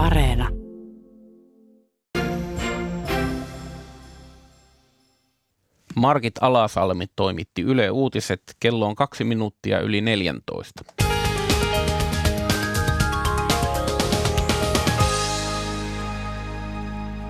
[0.00, 0.48] Areena.
[5.96, 8.42] Margit Alasalmi toimitti Yle Uutiset.
[8.60, 10.84] Kello on kaksi minuuttia yli 14.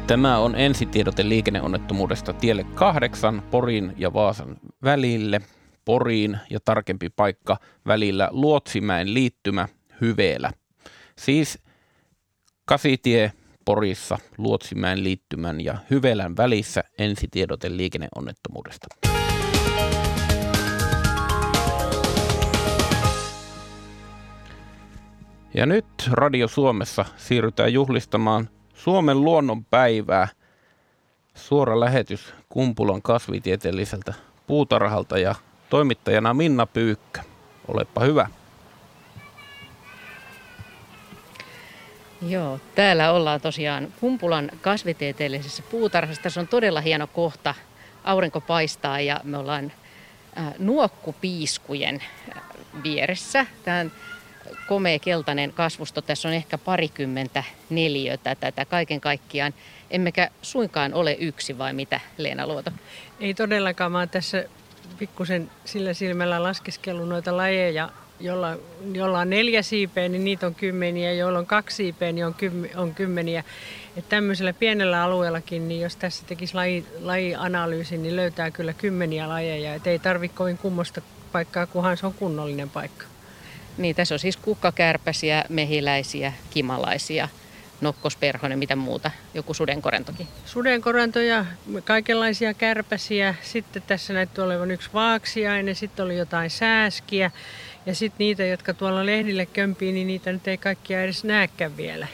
[0.07, 5.41] Tämä on ensitiedote liikenneonnettomuudesta tielle kahdeksan Porin ja Vaasan välille.
[5.84, 7.57] Poriin ja tarkempi paikka
[7.87, 9.68] välillä Luotsimäen liittymä
[10.00, 10.52] Hyveelä.
[11.18, 11.59] Siis
[12.71, 13.33] Kasitie
[13.65, 18.87] Porissa Luotsimäen liittymän ja Hyvelän välissä ensitiedote liikenneonnettomuudesta.
[25.55, 30.29] Ja nyt Radio Suomessa siirrytään juhlistamaan Suomen luonnon päivää.
[31.34, 34.15] Suora lähetys Kumpulan kasvitieteelliseltä
[34.46, 35.34] puutarhalta ja
[35.71, 37.23] toimittajana Minna Pyykkä.
[37.68, 38.27] Olepa hyvä.
[42.29, 46.23] Joo, täällä ollaan tosiaan Kumpulan kasvitieteellisessä puutarhassa.
[46.23, 47.54] Tässä on todella hieno kohta.
[48.04, 49.73] Aurinko paistaa ja me ollaan
[50.38, 52.02] äh, nuokkupiiskujen
[52.37, 52.43] äh,
[52.82, 53.46] vieressä.
[53.65, 53.87] Tämä
[54.68, 56.02] komea keltainen kasvusto.
[56.02, 59.54] Tässä on ehkä parikymmentä neliötä tätä kaiken kaikkiaan.
[59.91, 62.71] Emmekä suinkaan ole yksi vai mitä Leena Luoto?
[63.21, 63.93] Ei todellakaan.
[63.93, 64.44] Mä oon tässä
[64.98, 67.91] pikkusen sillä silmällä laskeskellut noita lajeja
[68.21, 68.56] jolla,
[68.93, 72.34] jolla on neljä siipeä, niin niitä on kymmeniä, joilla on kaksi siipeä, niin on,
[72.76, 73.44] on kymmeniä.
[73.97, 79.75] Et tämmöisellä pienellä alueellakin, niin jos tässä tekisi laji, lajianalyysin, niin löytää kyllä kymmeniä lajeja.
[79.75, 83.04] Et ei tarvitse kovin kummosta paikkaa, kunhan se on kunnollinen paikka.
[83.78, 87.28] Niin, tässä on siis kukkakärpäsiä, mehiläisiä, kimalaisia,
[87.81, 90.28] nokkosperhonen, mitä muuta, joku sudenkorentokin.
[90.47, 91.47] Sudenkorentoja,
[91.84, 97.31] kaikenlaisia kärpäsiä, sitten tässä näyttää olevan yksi vaaksiainen, sitten oli jotain sääskiä,
[97.86, 102.06] ja sitten niitä, jotka tuolla lehdille kömpii, niin niitä nyt ei kaikkia edes näkään vielä.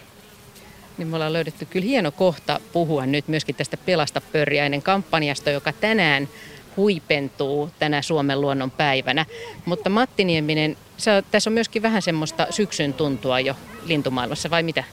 [0.98, 5.72] Niin me ollaan löydetty kyllä hieno kohta puhua nyt myöskin tästä Pelasta pörjäinen kampanjasta, joka
[5.72, 6.28] tänään
[6.76, 9.26] huipentuu tänä Suomen luonnon päivänä.
[9.64, 13.56] Mutta Matti Nieminen, sä, tässä on myöskin vähän semmoista syksyn tuntua jo
[13.86, 14.84] lintumaailmassa, vai mitä?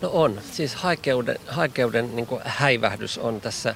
[0.00, 0.40] No on.
[0.52, 3.74] Siis haikeuden, haikeuden niin häivähdys on tässä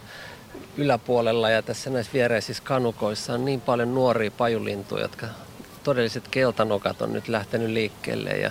[0.76, 5.26] yläpuolella ja tässä näissä viereisissä kanukoissa on niin paljon nuoria pajulintuja, jotka
[5.88, 8.50] todelliset keltanokat on nyt lähtenyt liikkeelle ja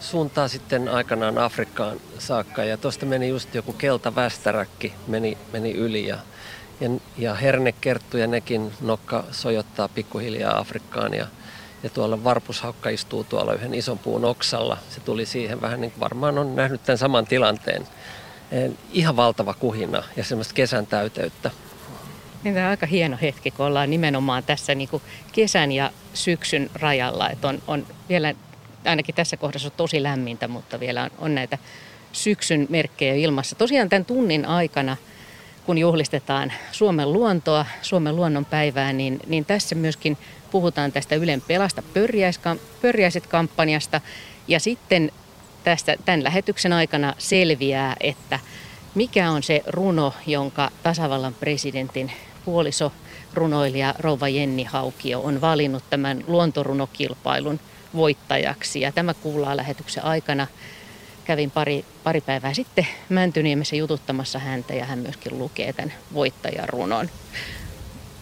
[0.00, 2.64] suuntaa sitten aikanaan Afrikkaan saakka.
[2.64, 6.18] Ja tuosta meni just joku keltavästäräkki meni, meni yli ja,
[6.80, 11.26] ja, ja hernekerttu ja nekin nokka sojottaa pikkuhiljaa Afrikkaan ja,
[11.82, 14.78] ja tuolla varpushaukka istuu tuolla yhden ison puun oksalla.
[14.90, 17.86] Se tuli siihen vähän niin kuin varmaan on nähnyt tämän saman tilanteen.
[18.92, 21.50] Ihan valtava kuhina ja semmoista kesän täyteyttä.
[22.44, 26.70] Niin tämä on aika hieno hetki, kun ollaan nimenomaan tässä niin kuin kesän ja syksyn
[26.74, 27.30] rajalla.
[27.30, 28.34] Että on, on vielä,
[28.84, 31.58] ainakin tässä kohdassa on tosi lämmintä, mutta vielä on, on näitä
[32.12, 33.56] syksyn merkkejä ilmassa.
[33.56, 34.96] Tosiaan tämän tunnin aikana,
[35.66, 40.18] kun juhlistetaan Suomen luontoa, Suomen luonnonpäivää, niin, niin tässä myöskin
[40.50, 41.82] puhutaan tästä Ylen Pelasta
[42.82, 44.00] pörjäiset-kampanjasta.
[44.48, 45.12] Ja sitten
[45.64, 48.38] tästä, tämän lähetyksen aikana selviää, että
[48.94, 52.12] mikä on se runo, jonka tasavallan presidentin
[52.44, 52.92] puoliso
[53.34, 57.60] runoilija Rouva Jenni Haukio on valinnut tämän luontorunokilpailun
[57.96, 58.80] voittajaksi.
[58.80, 60.46] Ja tämä kuullaan lähetyksen aikana.
[61.24, 67.10] Kävin pari, pari päivää sitten Mäntyniemessä jututtamassa häntä ja hän myöskin lukee tämän voittajarunon.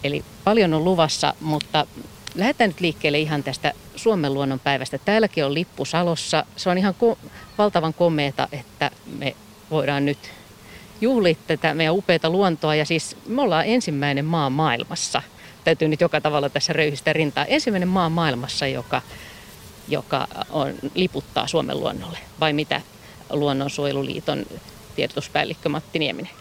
[0.05, 1.87] Eli paljon on luvassa, mutta
[2.34, 4.99] lähdetään nyt liikkeelle ihan tästä Suomen luonnon päivästä.
[4.99, 6.44] Täälläkin on lippu Salossa.
[6.56, 7.28] Se on ihan ko-
[7.59, 9.37] valtavan komeeta, että me
[9.71, 10.19] voidaan nyt
[11.02, 12.74] juhlit tätä meidän upeita luontoa.
[12.74, 15.22] Ja siis me ollaan ensimmäinen maa maailmassa.
[15.64, 17.44] Täytyy nyt joka tavalla tässä röyhistä rintaa.
[17.44, 19.02] Ensimmäinen maa maailmassa, joka,
[19.88, 22.18] joka on, liputtaa Suomen luonnolle.
[22.41, 22.80] Vai mitä
[23.30, 24.46] Luonnonsuojeluliiton
[24.96, 26.32] tiedotuspäällikkö Matti Nieminen?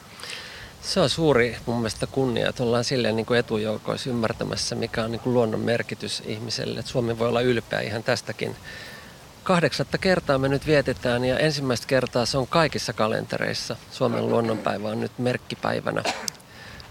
[0.81, 5.11] Se on suuri mun mielestä kunnia, että ollaan silleen niin kuin etujoukoissa ymmärtämässä, mikä on
[5.11, 6.79] niin kuin luonnon merkitys ihmiselle.
[6.79, 8.55] Että Suomi voi olla ylpeä ihan tästäkin
[9.43, 13.75] Kahdeksatta kertaa me nyt vietetään ja ensimmäistä kertaa se on kaikissa kalentereissa.
[13.91, 16.03] Suomen luonnonpäivä on nyt merkkipäivänä.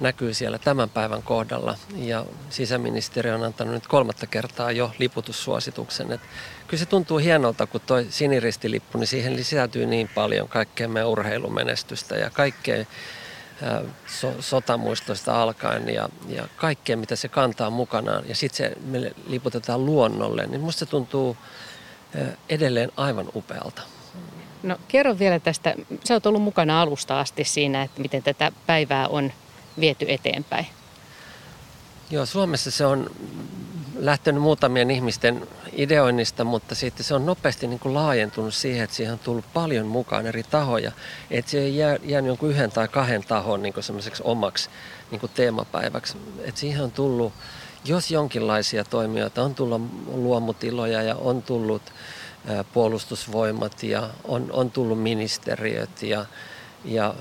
[0.01, 6.13] Näkyy siellä tämän päivän kohdalla ja sisäministeriö on antanut nyt kolmatta kertaa jo liputussuosituksen.
[6.13, 6.21] Et
[6.67, 12.17] kyllä se tuntuu hienolta, kun tuo siniristilippu, niin siihen lisätyy niin paljon kaikkea meidän urheilumenestystä
[12.17, 12.85] ja kaikkea
[14.07, 18.29] so, sotamuistoista alkaen ja, ja kaikkea, mitä se kantaa mukanaan.
[18.29, 21.37] Ja sitten se me liputetaan luonnolle, niin musta se tuntuu
[22.49, 23.83] edelleen aivan upealta.
[24.62, 25.75] No kerro vielä tästä,
[26.05, 29.33] sä oot ollut mukana alusta asti siinä, että miten tätä päivää on
[29.81, 30.67] viety eteenpäin.
[32.11, 33.11] Joo, Suomessa se on
[33.97, 39.12] lähtenyt muutamien ihmisten ideoinnista, mutta sitten se on nopeasti niin kuin laajentunut siihen, että siihen
[39.12, 40.93] on tullut paljon mukaan eri tahoja.
[41.31, 44.71] Että se ei jää, jää jonkun yhden tai kahden tahon niin semmoiseksi omaksi
[45.11, 46.17] niin kuin teemapäiväksi.
[46.45, 47.33] Että siihen on tullut,
[47.85, 49.82] jos jonkinlaisia toimijoita, on tullut
[50.15, 51.82] luomutiloja ja on tullut
[52.73, 56.27] puolustusvoimat ja on, on tullut ministeriöt ja,
[56.85, 57.15] ja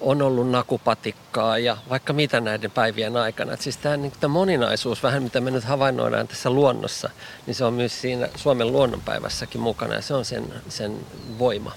[0.00, 3.52] on ollut nakupatikkaa ja vaikka mitä näiden päivien aikana.
[3.52, 7.10] Et siis tämä, niin, tämä moninaisuus, vähän mitä me nyt havainnoidaan tässä luonnossa,
[7.46, 10.96] niin se on myös siinä Suomen luonnonpäivässäkin mukana ja se on sen, sen
[11.38, 11.72] voima.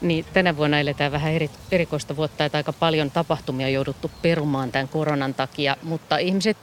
[0.00, 4.72] Niin, tänä vuonna eletään vähän eri, erikoista vuotta, että aika paljon tapahtumia on jouduttu perumaan
[4.72, 6.56] tämän koronan takia, mutta ihmiset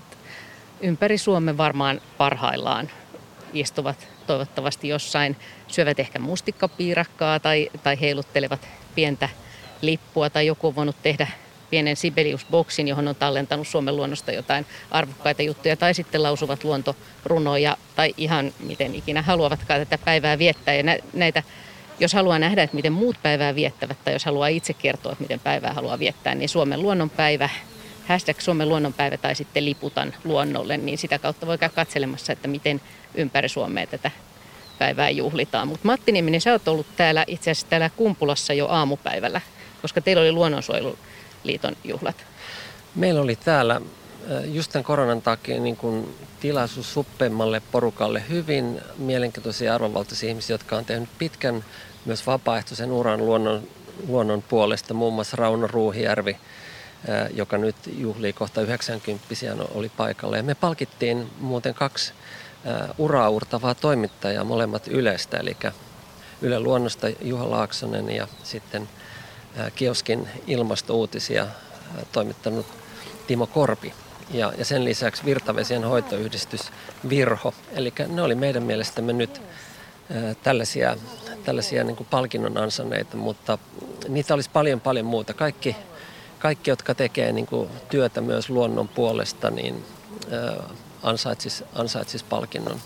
[0.84, 2.90] ympäri Suomen varmaan parhaillaan
[3.54, 5.38] istuvat toivottavasti jossain,
[5.68, 9.30] syövät ehkä mustikkapiirakkaa tai, tai heiluttelevat pientä
[9.82, 11.28] lippua tai joku on voinut tehdä
[11.70, 18.14] pienen Sibelius-boksin, johon on tallentanut Suomen luonnosta jotain arvokkaita juttuja, tai sitten lausuvat luontorunoja, tai
[18.18, 20.74] ihan miten ikinä haluavatkaan tätä päivää viettää.
[20.74, 20.84] Ja
[21.14, 21.44] näitä,
[22.00, 25.40] jos haluaa nähdä, että miten muut päivää viettävät, tai jos haluaa itse kertoa, että miten
[25.40, 27.50] päivää haluaa viettää, niin Suomen luonnonpäivä,
[28.08, 32.82] hashtag Suomen luonnonpäivä tai sitten liputan luonnolle, niin sitä kautta voi käydä katselemassa, että miten
[33.16, 34.12] ympäri Suomea tätä
[34.80, 35.68] päivää juhlitaan.
[35.68, 39.42] Mutta Matti Nieminen, sä oot ollut täällä itse asiassa täällä Kumpulassa jo aamupäivällä
[39.84, 42.16] koska teillä oli Luonnonsuojeluliiton juhlat.
[42.96, 43.82] Meillä oli täällä
[44.46, 50.86] just tämän koronan takia niin kuin tilaisuus suppeimmalle porukalle hyvin mielenkiintoisia arvovaltaisia ihmisiä, jotka on
[50.86, 51.66] tehnyt pitkän
[52.06, 53.68] myös vapaaehtoisen uran luonnon,
[54.08, 54.94] luonnon puolesta.
[54.94, 56.38] Muun muassa Rauno Ruuhijärvi,
[57.34, 59.26] joka nyt juhlii kohta 90
[59.74, 60.38] oli paikalla.
[60.38, 62.14] Ja me palkittiin muuten kaksi
[62.98, 65.58] uraa urtavaa toimittajaa, molemmat Ylestä, eli
[66.42, 68.90] Yle Luonnosta Juha Laaksonen ja sitten–
[69.76, 71.48] kioskin ilmastouutisia
[72.12, 72.66] toimittanut
[73.28, 73.94] Timo Korpi.
[74.32, 76.72] Ja, ja sen lisäksi Virtavesien hoitoyhdistys
[77.10, 77.54] Virho.
[77.72, 79.42] Eli ne oli meidän mielestämme nyt
[80.44, 80.98] tällaisia,
[81.44, 83.58] tällaisia niin palkinnon ansaneita, mutta
[84.08, 85.34] niitä olisi paljon paljon muuta.
[85.34, 85.76] Kaikki,
[86.44, 89.86] kaikki jotka tekee niin kuin työtä myös luonnon puolesta, niin
[91.04, 92.80] ansaitsis, ansaitsis palkinnon.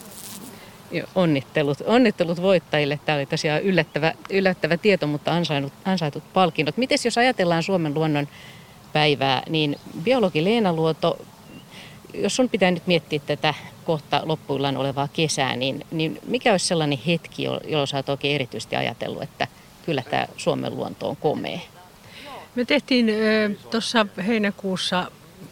[1.16, 3.00] Onnittelut, onnittelut voittajille.
[3.06, 6.78] Tämä oli tosiaan yllättävä, yllättävä tieto, mutta ansaitut, ansaitut palkinnot.
[6.78, 8.28] Miten jos ajatellaan Suomen luonnon
[8.94, 11.26] päivää, niin biologi Leena Luoto,
[12.14, 13.54] jos sun pitää nyt miettiä tätä
[13.86, 18.76] kohta loppuillaan olevaa kesää, niin, niin mikä olisi sellainen hetki, jolloin sä oot oikein erityisesti
[18.76, 19.48] ajatellut, että
[19.86, 21.60] kyllä tämä Suomen luonto on komea?
[22.58, 23.12] Me tehtiin
[23.72, 25.12] tuossa heinäkuussa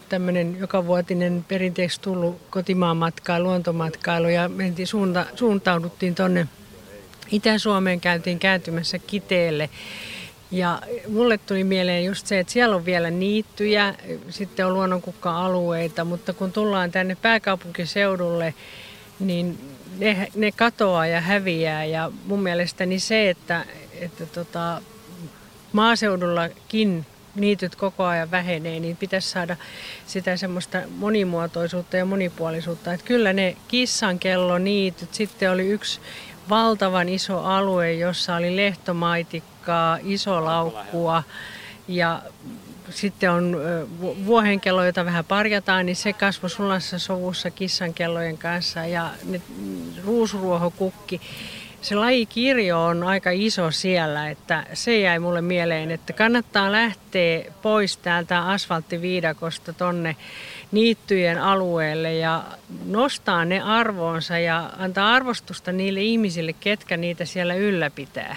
[0.10, 6.48] tämmöinen jokavuotinen perinteeksi tullut kotimaan matkailu, luontomatkailu ja mentiin suunta, suuntauduttiin tuonne
[7.32, 9.70] Itä-Suomeen, käytiin kääntymässä Kiteelle.
[10.52, 13.96] Ja mulle tuli mieleen just se, että siellä on vielä niittyjä,
[14.30, 18.54] sitten on luonnonkukka-alueita, mutta kun tullaan tänne pääkaupunkiseudulle,
[19.20, 19.58] niin
[19.98, 21.86] ne, ne katoaa ja häviää.
[21.86, 23.66] Ja mun mielestäni se, että,
[24.02, 24.82] että tota,
[25.76, 27.06] maaseudullakin
[27.36, 29.58] niityt koko ajan vähenee, niin pitäisi saada
[30.08, 32.94] sitä semmoista monimuotoisuutta ja monipuolisuutta.
[32.94, 33.58] Että kyllä ne
[34.60, 36.00] niityt, sitten oli yksi
[36.50, 41.24] valtavan iso alue, jossa oli lehtomaitikkaa, iso laukkua
[41.88, 42.22] ja
[42.90, 43.58] sitten on
[44.26, 49.42] vuohenkello, jota vähän parjataan, niin se kasvoi sulassa sovussa kissankellojen kanssa ja ne,
[50.06, 51.22] ruusruohokukki
[51.86, 57.98] se lajikirjo on aika iso siellä, että se jäi mulle mieleen, että kannattaa lähteä pois
[57.98, 60.16] täältä asfalttiviidakosta tonne
[60.72, 62.44] niittyjen alueelle ja
[62.86, 68.36] nostaa ne arvoonsa ja antaa arvostusta niille ihmisille, ketkä niitä siellä ylläpitää.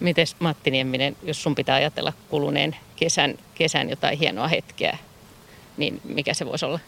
[0.00, 4.98] Mites Matti Nieminen, jos sun pitää ajatella kuluneen kesän, kesän jotain hienoa hetkeä,
[5.76, 6.80] niin mikä se voisi olla?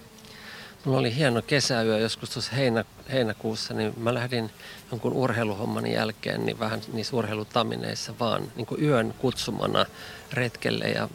[0.85, 4.51] Mulla oli hieno kesäyö joskus tuossa heinä, heinäkuussa, niin mä lähdin
[4.91, 9.87] jonkun urheiluhomman jälkeen niin vähän niissä urheilutamineissa vaan niin kuin yön kutsumana
[10.33, 11.09] retkelle ja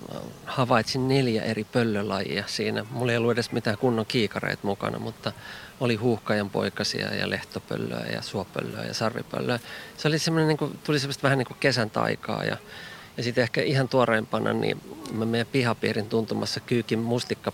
[0.45, 2.85] havaitsin neljä eri pöllölajia siinä.
[2.91, 5.31] Mulla ei ollut edes mitään kunnon kiikareita mukana, mutta
[5.79, 9.59] oli huuhkajan poikasia ja lehtopöllöä ja suopöllöä ja sarvipöllöä.
[9.97, 12.57] Se oli semmoinen, niin kuin, tuli semmoista vähän niin kuin kesän taikaa ja,
[13.17, 14.81] ja sitten ehkä ihan tuoreimpana, niin
[15.11, 17.51] mä meidän pihapiirin tuntumassa kyykin mustikka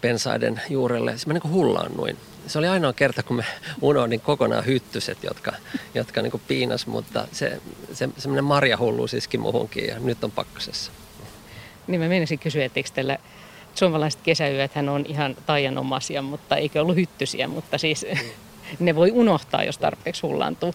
[0.00, 1.18] pensaiden juurelle.
[1.18, 2.16] Se niin hullaannuin.
[2.46, 3.44] Se oli ainoa kerta, kun me
[3.80, 5.52] unohdin kokonaan hyttyset, jotka,
[5.94, 7.60] jotka niin piinas, mutta se,
[7.92, 10.92] se, semmoinen marjahulluus iski muhunkin ja nyt on pakkasessa.
[11.86, 13.18] Niin mä menisin kysyä, että eikö teillä
[13.74, 18.06] suomalaiset kesäyöthän on ihan taianomaisia, mutta eikö ollut hyttysiä, mutta siis
[18.80, 20.74] ne voi unohtaa, jos tarpeeksi hullaantuu.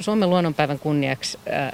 [0.00, 1.72] Suomen luonnonpäivän kunniaksi äh,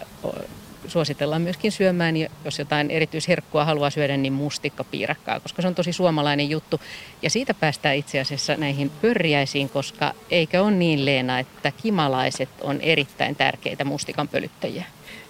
[0.86, 2.14] suositellaan myöskin syömään,
[2.44, 6.80] jos jotain erityisherkkua haluaa syödä, niin mustikkapiirakkaa, koska se on tosi suomalainen juttu.
[7.22, 12.80] Ja siitä päästään itse asiassa näihin pörjäisiin, koska eikä ole niin Leena, että kimalaiset on
[12.80, 14.84] erittäin tärkeitä mustikan pölyttäjiä.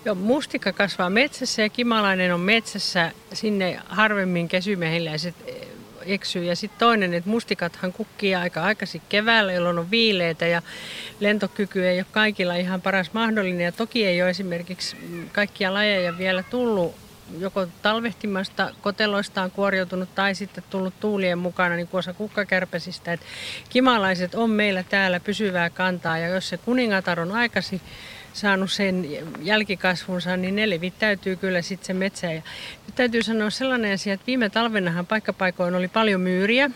[0.04, 3.12] Joo, mustikka kasvaa metsässä ja kimalainen on metsässä.
[3.32, 5.34] Sinne harvemmin kesymehiläiset
[6.06, 6.44] eksyy.
[6.44, 10.62] Ja sitten toinen, että mustikathan kukkii aika aikaisin keväällä, jolloin on viileitä ja
[11.20, 13.64] lentokyky ei ole kaikilla ihan paras mahdollinen.
[13.64, 14.96] Ja toki ei ole esimerkiksi
[15.32, 16.94] kaikkia lajeja vielä tullut
[17.38, 23.12] joko talvehtimasta koteloistaan kuoriutunut tai sitten tullut tuulien mukana, niin kuin osa kukkakärpäsistä.
[23.12, 23.20] Et
[23.68, 27.80] kimalaiset on meillä täällä pysyvää kantaa ja jos se kuningatar on aikaisin
[28.34, 29.08] saanut sen
[29.42, 32.32] jälkikasvunsa, niin ne levittäytyy kyllä sitten se metsä.
[32.32, 32.42] Ja
[32.86, 36.70] nyt täytyy sanoa sellainen asia, että viime talvenahan paikkapaikoin oli paljon myyriä,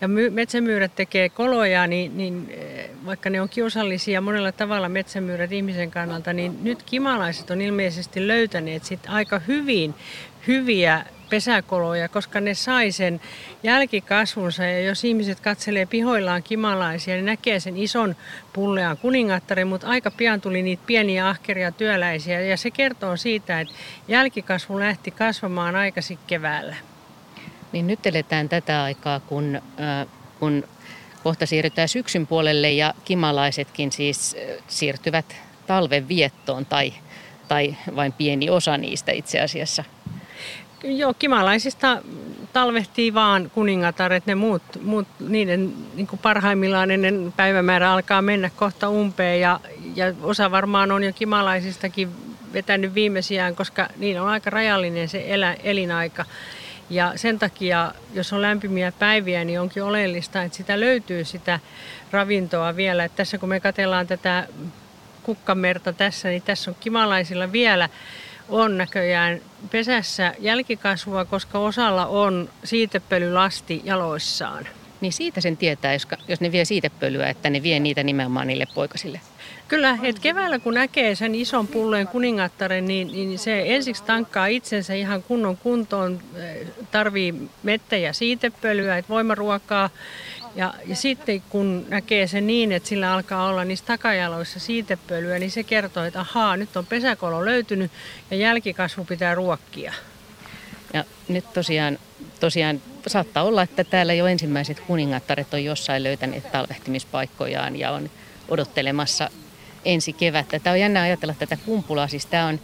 [0.00, 5.52] ja my, metsämyyrät tekee koloja, niin, niin eh, vaikka ne on kiusallisia monella tavalla metsämyyrät
[5.52, 9.94] ihmisen kannalta, niin nyt kimalaiset on ilmeisesti löytäneet sit aika hyvin
[10.46, 13.20] hyviä pesäkoloja, koska ne sai sen
[13.62, 14.64] jälkikasvunsa.
[14.64, 18.16] Ja jos ihmiset katselee pihoillaan kimalaisia, niin näkee sen ison
[18.52, 22.40] pullean kuningattaren, mutta aika pian tuli niitä pieniä ahkeria työläisiä.
[22.40, 23.74] Ja se kertoo siitä, että
[24.08, 26.76] jälkikasvu lähti kasvamaan aikaisin keväällä.
[27.72, 30.06] Niin nyt eletään tätä aikaa, kun, äh,
[30.38, 30.64] kun
[31.24, 36.92] kohta siirrytään syksyn puolelle ja kimalaisetkin siis äh, siirtyvät talven viettoon tai,
[37.48, 39.84] tai vain pieni osa niistä itse asiassa.
[40.86, 42.02] Joo, kimalaisista
[42.52, 48.88] talvehtii vaan kuningattaret, ne muut, muut niiden niin kuin parhaimmillaan ennen päivämäärä alkaa mennä kohta
[48.88, 49.60] umpeen ja,
[49.94, 52.08] ja osa varmaan on jo kimalaisistakin
[52.52, 56.24] vetänyt viimeisiään, koska niin on aika rajallinen se elä, elinaika.
[56.90, 61.60] Ja sen takia, jos on lämpimiä päiviä, niin onkin oleellista, että sitä löytyy sitä
[62.10, 63.04] ravintoa vielä.
[63.04, 64.48] Että tässä kun me katsellaan tätä
[65.22, 67.88] kukkamerta tässä, niin tässä on kimalaisilla vielä
[68.48, 74.66] on näköjään pesässä jälkikasvua, koska osalla on siitepölylasti jaloissaan.
[75.00, 78.66] Niin siitä sen tietää, jos, jos ne vie siitepölyä, että ne vie niitä nimenomaan niille
[78.74, 79.20] poikasille.
[79.68, 84.94] Kyllä, että keväällä kun näkee sen ison pulleen kuningattaren, niin, niin se ensiksi tankkaa itsensä
[84.94, 86.20] ihan kunnon kuntoon,
[86.90, 89.90] tarvii mettä ja siitepölyä, että voimaruokaa.
[90.56, 95.50] Ja, ja sitten kun näkee sen niin, että sillä alkaa olla niissä takajaloissa siitepölyä, niin
[95.50, 97.92] se kertoo, että ahaa, nyt on pesäkolo löytynyt
[98.30, 99.92] ja jälkikasvu pitää ruokkia.
[100.94, 101.98] Ja nyt tosiaan,
[102.40, 108.10] tosiaan saattaa olla, että täällä jo ensimmäiset kuningattaret on jossain löytäneet talvehtimispaikkojaan ja on
[108.48, 109.30] odottelemassa
[109.84, 110.58] ensi kevättä.
[110.58, 112.08] Tämä on jännä ajatella tätä kumpulaa.
[112.08, 112.60] Siis tämä on,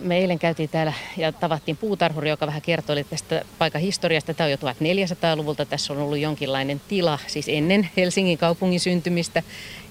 [0.00, 4.34] me eilen käytiin täällä ja tavattiin puutarhuri, joka vähän kertoi tästä paikan historiasta.
[4.34, 5.64] Tämä on jo 1400-luvulta.
[5.64, 9.42] Tässä on ollut jonkinlainen tila, siis ennen Helsingin kaupungin syntymistä.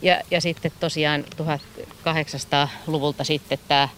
[0.01, 3.89] Ja, ja sitten tosiaan 1800-luvulta sitten tämä,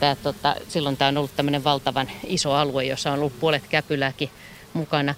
[0.00, 4.30] tämä tota, silloin tämä on ollut tämmöinen valtavan iso alue, jossa on ollut puolet käpylääkin
[4.72, 5.14] mukana.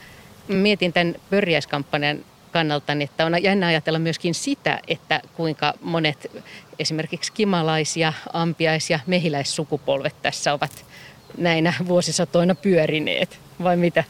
[0.49, 2.25] Mietin tämän pörjäiskampanjan
[2.59, 6.31] kannalta, niin että on jännä ajatella myöskin sitä, että kuinka monet
[6.79, 10.85] esimerkiksi kimalaisia, ampiais- ja mehiläissukupolvet tässä ovat
[11.37, 14.05] näinä vuosisatoina pyörineet, vai mitä?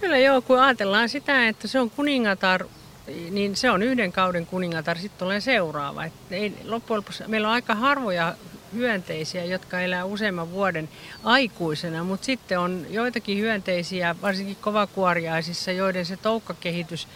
[0.00, 2.64] Kyllä joo, kun ajatellaan sitä, että se on kuningatar,
[3.30, 6.04] niin se on yhden kauden kuningatar, sitten tulee seuraava.
[6.04, 8.34] Et ei, loppujen lopuksi meillä on aika harvoja
[8.74, 10.88] hyönteisiä, jotka elää useamman vuoden
[11.24, 17.08] aikuisena, mutta sitten on joitakin hyönteisiä, varsinkin kovakuoriaisissa, joiden se toukkakehitys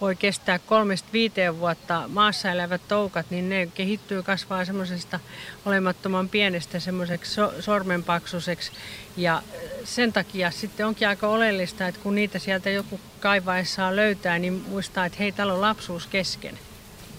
[0.00, 5.20] voi kestää kolmesta viiteen vuotta maassa elävät toukat, niin ne kehittyy kasvaa semmoisesta
[5.66, 8.72] olemattoman pienestä semmoiseksi so- sormenpaksuseksi.
[9.16, 9.42] Ja
[9.84, 15.06] sen takia sitten onkin aika oleellista, että kun niitä sieltä joku kaivaessaan löytää, niin muistaa,
[15.06, 16.58] että hei, täällä on lapsuus kesken.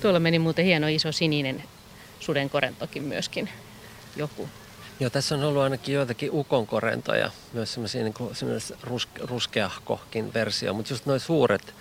[0.01, 1.63] Tuolla meni muuten hieno iso sininen
[2.19, 3.49] sudenkorentokin myöskin
[4.15, 4.49] joku.
[4.99, 8.13] Joo, tässä on ollut ainakin joitakin ukonkorentoja, myös semmoisia niin
[8.83, 11.73] ruske, ruskeahkohkin versio, mutta just noin suuret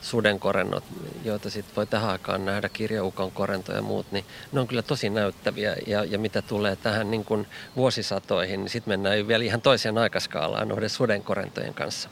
[0.00, 0.84] sudenkorennot,
[1.24, 5.10] joita sitten voi tähän aikaan nähdä, kirjaukon korento ja muut, niin ne on kyllä tosi
[5.10, 5.76] näyttäviä.
[5.86, 10.68] Ja, ja mitä tulee tähän niin kuin vuosisatoihin, niin sitten mennään vielä ihan toiseen aikaskaalaan
[10.68, 12.08] noiden sudenkorentojen kanssa.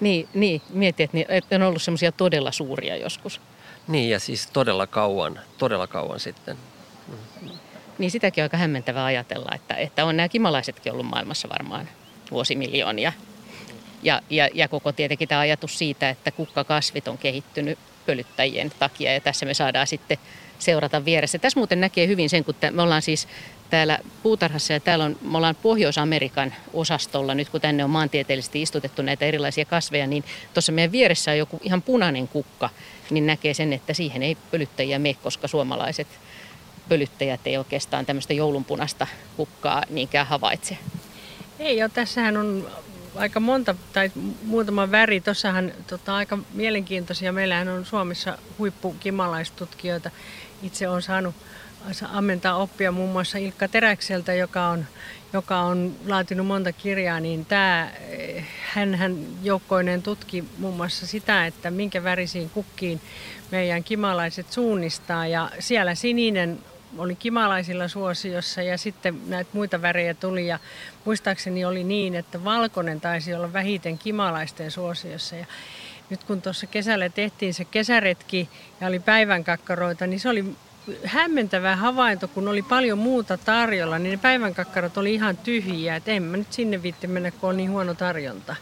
[0.00, 3.40] Niin, niin mietin, että ne on ollut semmoisia todella suuria joskus.
[3.88, 6.56] Niin, ja siis todella kauan, todella kauan sitten.
[7.98, 11.88] Niin sitäkin on aika hämmentävää ajatella, että, että on nämä kimalaisetkin ollut maailmassa varmaan
[12.30, 13.12] vuosimiljoonia.
[14.02, 19.20] Ja, ja, ja koko tietenkin tämä ajatus siitä, että kukkakasvit on kehittynyt pölyttäjien takia ja
[19.20, 20.18] tässä me saadaan sitten
[20.58, 21.38] seurata vieressä.
[21.38, 23.28] Tässä muuten näkee hyvin sen, kun me ollaan siis
[23.70, 29.02] täällä puutarhassa ja täällä on, me ollaan Pohjois-Amerikan osastolla, nyt kun tänne on maantieteellisesti istutettu
[29.02, 32.70] näitä erilaisia kasveja, niin tuossa meidän vieressä on joku ihan punainen kukka,
[33.10, 36.06] niin näkee sen, että siihen ei pölyttäjiä mene, koska suomalaiset
[36.88, 39.06] pölyttäjät ei oikeastaan tämmöistä joulunpunasta
[39.36, 40.78] kukkaa niinkään havaitse.
[41.58, 42.70] Ei ole, tässähän on
[43.16, 44.10] aika monta tai
[44.42, 45.20] muutama väri.
[45.20, 47.32] Tuossahan tota, aika mielenkiintoisia.
[47.32, 50.10] Meillähän on Suomessa huippukimalaistutkijoita.
[50.62, 51.34] Itse olen saanut
[52.12, 54.86] ammentaa oppia muun muassa Ilkka Teräkseltä, joka on,
[55.32, 57.90] joka on laatinut monta kirjaa, niin tämä,
[58.62, 63.00] hän, hän joukkoinen tutki muun muassa sitä, että minkä värisiin kukkiin
[63.50, 65.26] meidän kimalaiset suunnistaa.
[65.26, 66.58] Ja siellä sininen
[66.98, 70.58] oli kimalaisilla suosiossa ja sitten näitä muita värejä tuli ja
[71.04, 75.46] muistaakseni oli niin, että valkoinen taisi olla vähiten kimalaisten suosiossa ja
[76.10, 78.48] nyt kun tuossa kesällä tehtiin se kesäretki
[78.80, 80.44] ja oli päivänkakkaroita, niin se oli
[81.04, 86.22] hämmentävä havainto, kun oli paljon muuta tarjolla, niin ne päivänkakkarot oli ihan tyhjiä, että en
[86.22, 88.56] mä nyt sinne viitti mennä, kun on niin huono tarjonta.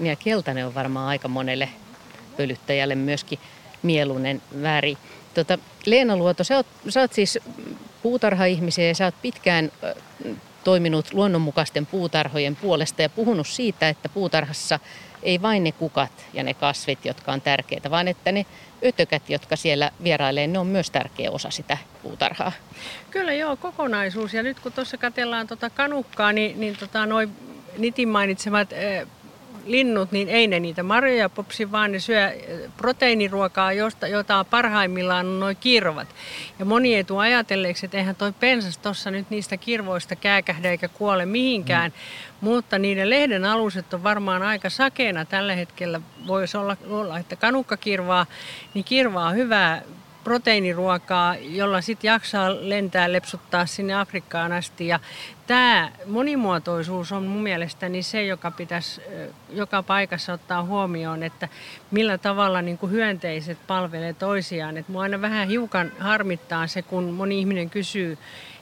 [0.00, 1.68] Ja keltainen on varmaan aika monelle
[2.36, 3.38] pölyttäjälle myöskin
[3.82, 4.96] mieluinen väri.
[5.34, 7.38] Tota, Leena Luoto, sä oot, sä oot siis
[8.02, 9.72] puutarha-ihmisiä ja sä oot pitkään
[10.64, 14.78] toiminut luonnonmukaisten puutarhojen puolesta ja puhunut siitä, että puutarhassa
[15.22, 18.46] ei vain ne kukat ja ne kasvit, jotka on tärkeitä, vaan että ne
[18.84, 22.52] ötökät, jotka siellä vierailee, ne on myös tärkeä osa sitä puutarhaa.
[23.10, 24.34] Kyllä joo, kokonaisuus.
[24.34, 27.30] Ja nyt kun tuossa katellaan tuota kanukkaa, niin, niin tota, noin
[27.78, 28.68] Nitin mainitsemat
[29.66, 32.32] linnut, niin ei ne niitä marjoja popsi, vaan ne syö
[32.76, 36.08] proteiiniruokaa, josta, jota parhaimmillaan on noin kirvat.
[36.58, 40.88] Ja moni ei tule ajatelleeksi, että eihän toi pensas tuossa nyt niistä kirvoista kääkähdä eikä
[40.88, 41.90] kuole mihinkään.
[41.90, 41.96] Mm.
[42.40, 46.00] Mutta niiden lehden aluset on varmaan aika sakeena tällä hetkellä.
[46.26, 48.26] Voisi olla, olla että kanukkakirvaa,
[48.74, 49.82] niin kirvaa on hyvää
[50.24, 54.86] proteiiniruokaa, jolla sitten jaksaa lentää, lepsuttaa sinne Afrikkaan asti.
[54.86, 55.00] Ja
[55.46, 59.00] tämä monimuotoisuus on mun mielestäni se, joka pitäisi
[59.50, 61.48] joka paikassa ottaa huomioon, että
[61.90, 64.76] millä tavalla niin kuin hyönteiset palvelee toisiaan.
[64.76, 68.18] Et mua aina vähän hiukan harmittaa se, kun moni ihminen kysyy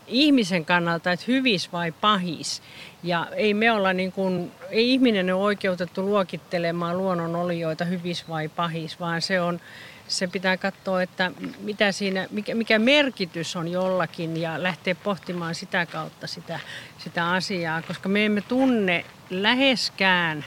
[0.09, 2.63] ihmisen kannalta, että hyvis vai pahis.
[3.03, 9.01] Ja ei me olla niin kuin, ei ihminen ole oikeutettu luokittelemaan luonnonolioita hyvis vai pahis,
[9.01, 9.61] vaan se on
[10.09, 15.87] se pitää katsoa, että mitä siinä, mikä, mikä merkitys on jollakin ja lähteä pohtimaan sitä
[15.87, 16.61] kautta sitä,
[16.99, 20.45] sitä asiaa, koska me emme tunne läheskään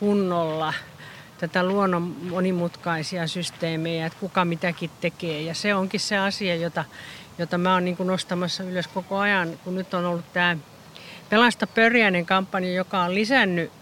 [0.00, 0.74] kunnolla
[1.38, 5.42] tätä luonnon monimutkaisia systeemejä, että kuka mitäkin tekee.
[5.42, 6.84] Ja se onkin se asia, jota,
[7.38, 10.56] jota mä oon niin nostamassa ylös koko ajan, kun nyt on ollut tämä
[11.30, 13.72] Pelasta pörjäinen kampanja, joka on lisännyt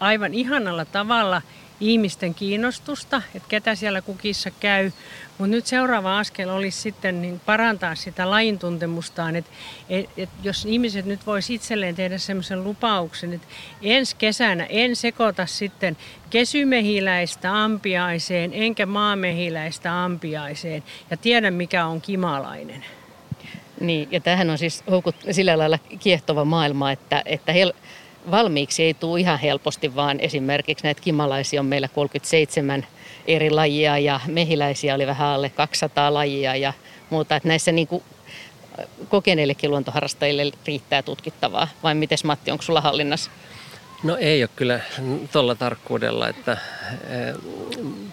[0.00, 1.42] aivan ihanalla tavalla–
[1.80, 4.90] ihmisten kiinnostusta, että ketä siellä kukissa käy.
[5.38, 9.50] Mutta nyt seuraava askel olisi sitten niin parantaa sitä lajin tuntemustaan, että
[9.88, 13.46] et, et jos ihmiset nyt voisi itselleen tehdä semmoisen lupauksen, että
[13.82, 15.96] ensi kesänä en sekoita sitten
[16.30, 22.84] kesymehiläistä ampiaiseen enkä maamehiläistä ampiaiseen ja tiedän mikä on kimalainen.
[23.80, 27.72] Niin, ja tähän on siis houkut sillä lailla kiehtova maailma, että, että hel-
[28.30, 32.86] valmiiksi ei tule ihan helposti, vaan esimerkiksi näitä kimalaisia on meillä 37
[33.26, 36.72] eri lajia ja mehiläisiä oli vähän alle 200 lajia ja
[37.10, 37.36] muuta.
[37.36, 38.02] Että näissä niin kuin
[39.08, 41.68] kokeneillekin luontoharrastajille riittää tutkittavaa.
[41.82, 43.30] Vai miten Matti, onko sulla hallinnassa?
[44.02, 44.80] No ei ole kyllä
[45.32, 46.56] tuolla tarkkuudella, että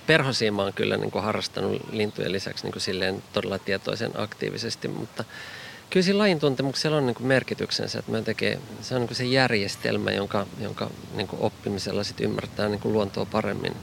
[0.08, 5.24] perhosiima on kyllä niin kuin harrastanut lintujen lisäksi niin kuin silleen todella tietoisen aktiivisesti, mutta
[5.90, 10.48] kyllä siinä lajin tuntemuksella on niin merkityksensä, että tekee, se on niin se järjestelmä, jonka,
[10.60, 13.74] jonka niin oppimisella sit ymmärtää niin luontoa paremmin.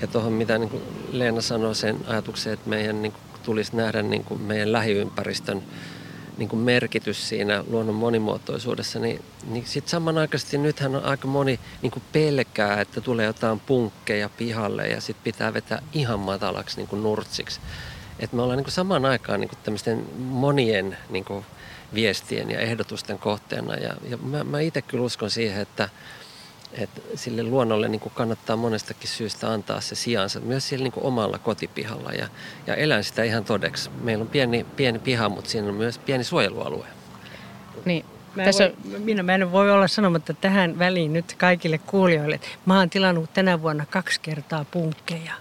[0.00, 0.82] Ja tuohon mitä niin
[1.12, 5.62] Leena sanoi sen ajatuksen, että meidän niin tulisi nähdä niin meidän lähiympäristön
[6.38, 12.80] niin merkitys siinä luonnon monimuotoisuudessa, niin, niin sitten samanaikaisesti nythän on aika moni niin pelkää,
[12.80, 17.60] että tulee jotain punkkeja pihalle ja sitten pitää vetää ihan matalaksi niin nurtsiksi.
[18.20, 21.44] Että me ollaan niin kuin samaan aikaan niin kuin tämmöisten monien niin kuin
[21.94, 23.74] viestien ja ehdotusten kohteena.
[23.74, 25.88] Ja, ja mä, mä itse kyllä uskon siihen, että,
[26.72, 31.04] että sille luonnolle niin kuin kannattaa monestakin syystä antaa se sijansa myös siellä niin kuin
[31.04, 32.12] omalla kotipihalla.
[32.12, 32.28] Ja,
[32.66, 33.90] ja elän sitä ihan todeksi.
[34.00, 36.86] Meillä on pieni, pieni piha, mutta siinä on myös pieni suojelualue.
[37.84, 38.04] Niin,
[38.34, 38.70] Mä Tässä...
[38.90, 42.40] voi, minä mä en voi olla sanomatta tähän väliin nyt kaikille kuulijoille.
[42.66, 45.32] Mä oon tilannut tänä vuonna kaksi kertaa punkkeja.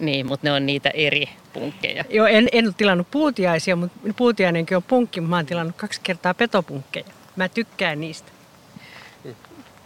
[0.00, 2.04] Niin, mutta ne on niitä eri punkkeja.
[2.10, 6.00] Joo, en, en ole tilannut puutiaisia, mutta puutiainenkin on punkki, mutta mä oon tilannut kaksi
[6.02, 7.06] kertaa petopunkkeja.
[7.36, 8.32] Mä tykkään niistä.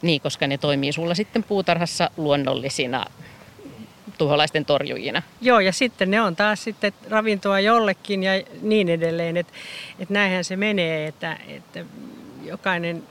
[0.03, 3.05] Niin, koska ne toimii sulla sitten puutarhassa luonnollisina
[4.19, 5.23] tuholaisten torjujina.
[5.41, 9.37] Joo, ja sitten ne on taas sitten ravintoa jollekin ja niin edelleen.
[9.37, 9.53] Että
[9.99, 11.85] et näinhän se menee, että, että
[12.45, 13.03] jokainen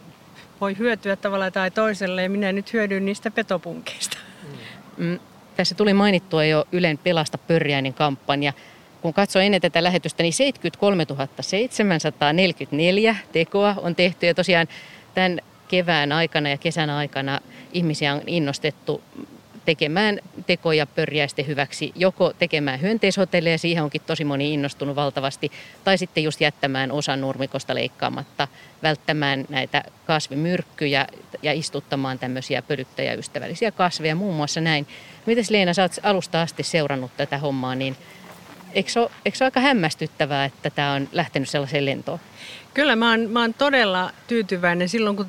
[0.62, 4.18] voi hyötyä tavalla tai toisella ja minä nyt hyödyn niistä petopunkeista.
[4.98, 5.20] Mm.
[5.60, 8.54] Tässä tuli mainittua jo Ylen Pelasta pörjäinen kampanja.
[9.02, 11.06] kun katsoo ennen tätä lähetystä, niin 73
[11.42, 14.26] 744 tekoa on tehty.
[14.26, 14.68] Ja tosiaan
[15.14, 17.40] tämän kevään aikana ja kesän aikana
[17.74, 19.02] ihmisiä on innostettu
[19.70, 25.52] tekemään tekoja pörjäisten hyväksi, joko tekemään hyönteishotelleja, siihen onkin tosi moni innostunut valtavasti,
[25.84, 28.48] tai sitten just jättämään osan nurmikosta leikkaamatta,
[28.84, 31.08] välttämään näitä kasvimyrkkyjä
[31.44, 34.88] ja istuttamaan tämmöisiä pölyttäjäystävällisiä kasveja, muun muassa näin.
[35.26, 37.96] Mites Leena, sä oot alusta asti seurannut tätä hommaa, niin
[38.74, 42.20] eikö se ole, eikö se ole aika hämmästyttävää, että tämä on lähtenyt sellaiseen lentoon?
[42.74, 44.90] Kyllä mä oon, mä oon todella tyytyväinen.
[44.90, 45.28] Silloin kun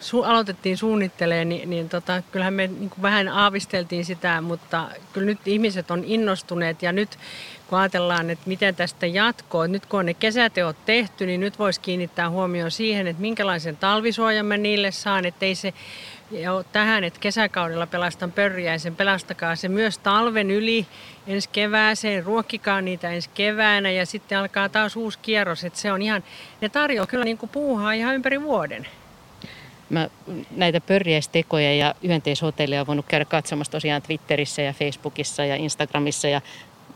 [0.00, 5.48] su- aloitettiin suunnittelemaan, niin, niin tota, kyllähän me niin vähän aavisteltiin sitä, mutta kyllä nyt
[5.48, 7.18] ihmiset on innostuneet ja nyt
[7.66, 11.80] kun ajatellaan, että miten tästä jatkoo, nyt kun on ne kesäteot tehty, niin nyt voisi
[11.80, 15.74] kiinnittää huomioon siihen, että minkälaisen talvisuojan mä niille saan, ettei se
[16.30, 20.86] jo tähän, että kesäkaudella pelastan pörjäisen, pelastakaa se myös talven yli
[21.26, 26.02] ensi kevääseen, ruokkikaa niitä ensi keväänä ja sitten alkaa taas uusi kierros, että se on
[26.02, 26.24] ihan,
[26.60, 28.86] ne tarjoaa kyllä niin kuin puuhaa ihan ympäri vuoden.
[29.90, 30.08] Mä
[30.50, 36.40] näitä pörjäistekoja ja hyönteishotelleja on voinut käydä katsomassa tosiaan Twitterissä ja Facebookissa ja Instagramissa ja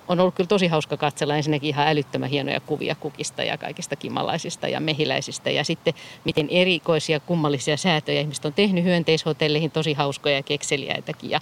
[0.09, 4.69] on ollut kyllä tosi hauska katsella ensinnäkin ihan älyttömän hienoja kuvia kukista ja kaikista kimalaisista
[4.69, 5.51] ja mehiläisistä.
[5.51, 11.31] Ja sitten miten erikoisia kummallisia säätöjä ihmiset on tehnyt hyönteishotelleihin, tosi hauskoja ja kekseliäitäkin.
[11.31, 11.41] Ja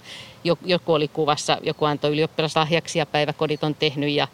[0.65, 4.27] joku oli kuvassa, joku antoi ylioppilaslahjaksi ja päiväkodit on tehnyt ja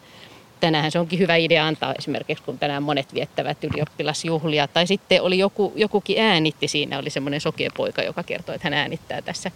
[0.60, 4.68] tänään se onkin hyvä idea antaa esimerkiksi, kun tänään monet viettävät ylioppilasjuhlia.
[4.68, 9.22] Tai sitten oli joku, jokukin äänitti siinä, oli semmoinen sokeapoika, joka kertoi, että hän äänittää
[9.22, 9.50] tässä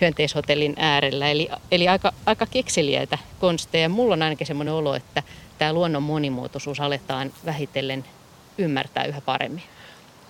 [0.00, 1.30] hyönteishotellin äärellä.
[1.30, 3.88] Eli, eli aika, aika kekseliäitä konsteja.
[3.88, 5.22] Mulla on ainakin semmoinen olo, että
[5.58, 8.04] tämä luonnon monimuotoisuus aletaan vähitellen
[8.58, 9.62] ymmärtää yhä paremmin.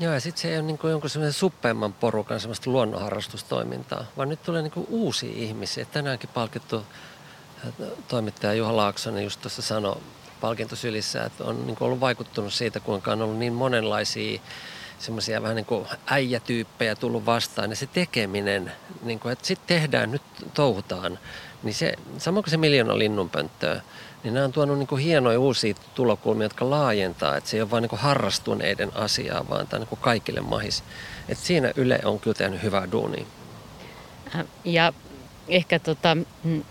[0.01, 4.43] Joo, ja sitten se ei ole niin jonkun semmoisen suppeamman porukan semmoista luonnonharrastustoimintaa, vaan nyt
[4.43, 5.85] tulee niin uusia ihmisiä.
[5.85, 9.97] Tänäänkin palkittu äh, toimittaja Juha Laaksonen just tuossa sanoi
[10.41, 14.41] palkintosylissä, että on niin ollut vaikuttunut siitä, kuinka on ollut niin monenlaisia
[14.99, 17.71] semmoisia vähän niin kuin äijätyyppejä tullut vastaan.
[17.71, 18.73] Ja se tekeminen,
[19.03, 20.23] niin kuin, että sitten tehdään, nyt
[20.55, 21.19] touhutaan,
[21.63, 23.81] niin se, samoin kuin se miljoona linnunpönttöä,
[24.25, 27.71] niin nämä on tuonut niin kuin hienoja uusia tulokulmia, jotka laajentaa, että se ei ole
[27.71, 30.85] vain niin harrastuneiden asiaa, vaan tämä on niin kaikille mahis.
[31.29, 33.25] Että siinä Yle on kyllä tehnyt hyvää duunia.
[34.35, 34.93] Äh, ja
[35.49, 36.65] ehkä tota, mm,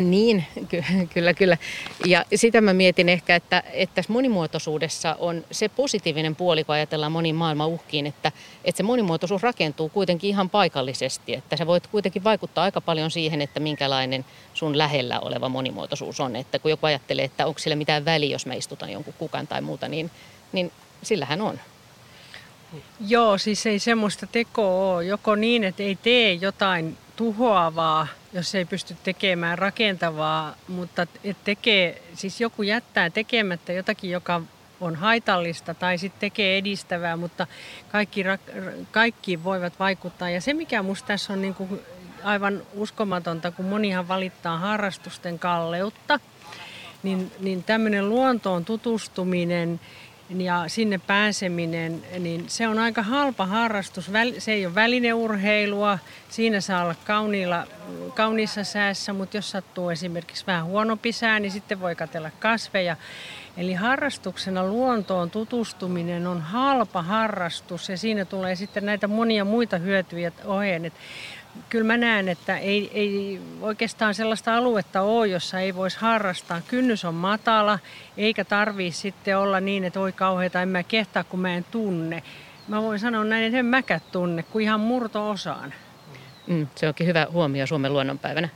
[0.00, 1.58] niin, ky- kyllä, kyllä.
[2.06, 7.12] Ja sitä mä mietin ehkä, että, että tässä monimuotoisuudessa on se positiivinen puoli, kun ajatellaan
[7.12, 8.32] moniin maailman uhkiin, että,
[8.64, 11.34] että se monimuotoisuus rakentuu kuitenkin ihan paikallisesti.
[11.34, 16.36] Että sä voit kuitenkin vaikuttaa aika paljon siihen, että minkälainen sun lähellä oleva monimuotoisuus on.
[16.36, 19.60] Että kun joku ajattelee, että onko sillä mitään väliä, jos mä istutan jonkun kukan tai
[19.60, 20.10] muuta, niin,
[20.52, 21.60] niin sillähän on.
[23.08, 25.04] Joo, siis ei semmoista tekoa ole.
[25.04, 31.06] Joko niin, että ei tee jotain tuhoavaa, jos ei pysty tekemään rakentavaa, mutta
[31.44, 34.42] tekee, siis joku jättää tekemättä jotakin, joka
[34.80, 37.46] on haitallista tai sitten tekee edistävää, mutta
[37.92, 38.24] kaikki,
[38.90, 40.30] kaikki voivat vaikuttaa.
[40.30, 41.80] Ja se, mikä minusta tässä on niin kuin
[42.24, 46.20] aivan uskomatonta, kun monihan valittaa harrastusten kalleutta,
[47.02, 49.80] niin, niin tämmöinen luontoon tutustuminen–
[50.36, 54.10] ja sinne pääseminen, niin se on aika halpa harrastus.
[54.38, 57.66] Se ei ole välineurheilua, siinä saa olla kauniilla,
[58.14, 62.96] kauniissa säässä, mutta jos sattuu esimerkiksi vähän huonompi sää, niin sitten voi katella kasveja.
[63.56, 70.32] Eli harrastuksena luontoon tutustuminen on halpa harrastus ja siinä tulee sitten näitä monia muita hyötyjä
[70.44, 70.92] oheen
[71.68, 76.60] kyllä mä näen, että ei, ei oikeastaan sellaista aluetta ole, jossa ei voisi harrastaa.
[76.68, 77.78] Kynnys on matala,
[78.16, 82.22] eikä tarvii sitten olla niin, että oi kauheita, en mä kehtaa, kun mä en tunne.
[82.68, 85.74] Mä voin sanoa näin, että en mäkään tunne, kuin ihan murto-osaan.
[86.46, 88.48] Mm, se onkin hyvä huomio Suomen luonnonpäivänä.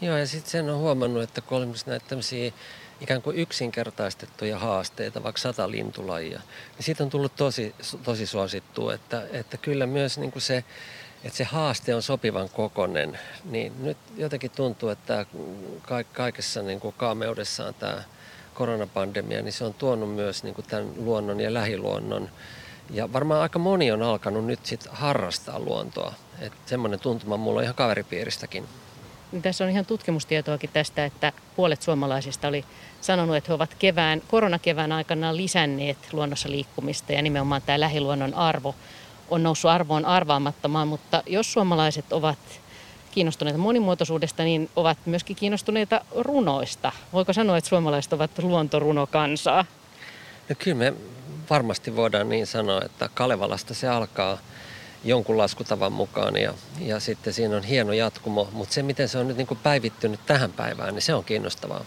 [0.00, 2.52] Joo, ja sitten sen on huomannut, että kun on näitä tämmöisiä
[3.00, 6.40] ikään kuin yksinkertaistettuja haasteita, vaikka sata lintulajia,
[6.76, 10.64] niin siitä on tullut tosi, tosi suosittua, että, että kyllä myös niin kuin se
[11.24, 15.26] että se haaste on sopivan kokonen, niin nyt jotenkin tuntuu, että
[16.12, 18.02] kaikessa niin kuin kaameudessaan tämä
[18.54, 22.30] koronapandemia, niin se on tuonut myös niin kuin tämän luonnon ja lähiluonnon.
[22.90, 26.14] Ja varmaan aika moni on alkanut nyt sit harrastaa luontoa.
[26.40, 28.68] Että semmoinen tuntuma mulla on ihan kaveripiiristäkin.
[29.42, 32.64] Tässä on ihan tutkimustietoakin tästä, että puolet suomalaisista oli
[33.00, 38.74] sanonut, että he ovat kevään, koronakevään aikana lisänneet luonnossa liikkumista ja nimenomaan tämä lähiluonnon arvo
[39.30, 42.38] on noussut arvoon arvaamattomaan, mutta jos suomalaiset ovat
[43.10, 46.92] kiinnostuneita monimuotoisuudesta, niin ovat myöskin kiinnostuneita runoista.
[47.12, 49.64] Voiko sanoa, että suomalaiset ovat luontorunokansaa?
[50.48, 50.94] No kyllä me
[51.50, 54.38] varmasti voidaan niin sanoa, että Kalevalasta se alkaa
[55.04, 59.28] jonkun laskutavan mukaan ja, ja sitten siinä on hieno jatkumo, mutta se miten se on
[59.28, 61.84] nyt niin kuin päivittynyt tähän päivään, niin se on kiinnostavaa.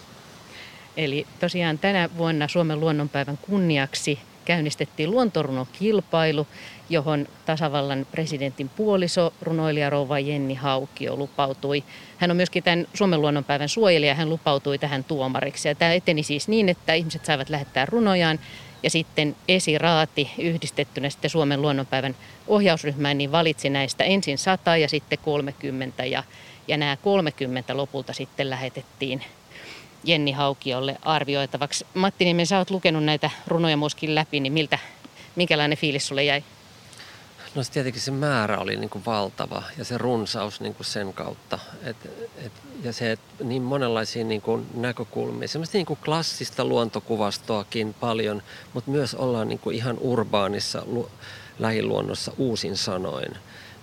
[0.98, 6.48] Eli tosiaan tänä vuonna Suomen luonnonpäivän kunniaksi käynnistettiin luontorunokilpailu,
[6.90, 11.84] johon tasavallan presidentin puoliso, runoilija rouva Jenni Haukio lupautui.
[12.18, 15.68] Hän on myöskin tämän Suomen luonnonpäivän suojelija, hän lupautui tähän tuomariksi.
[15.68, 18.40] Ja tämä eteni siis niin, että ihmiset saivat lähettää runojaan
[18.84, 22.16] ja sitten esiraati yhdistettynä sitten Suomen luonnonpäivän
[22.48, 26.24] ohjausryhmään, niin valitsi näistä ensin 100 ja sitten 30 ja,
[26.68, 29.24] ja nämä 30 lopulta sitten lähetettiin
[30.04, 31.86] Jenni Haukiolle arvioitavaksi.
[31.94, 34.80] Matti Niemen, sä oot lukenut näitä runoja myöskin läpi, niin miltä,
[35.36, 36.44] minkälainen fiilis sulle jäi?
[37.56, 41.14] No se tietenkin se määrä oli niin kuin valtava ja se runsaus niin kuin sen
[41.14, 41.60] kautta.
[41.84, 41.98] Et,
[42.38, 42.52] et,
[42.84, 48.92] ja se, että niin monenlaisia niin kuin näkökulmia, semmoista niin kuin klassista luontokuvastoakin paljon, mutta
[48.92, 51.10] myös ollaan niin kuin ihan urbaanissa lu,
[51.60, 53.32] lähiluonnossa uusin sanoin.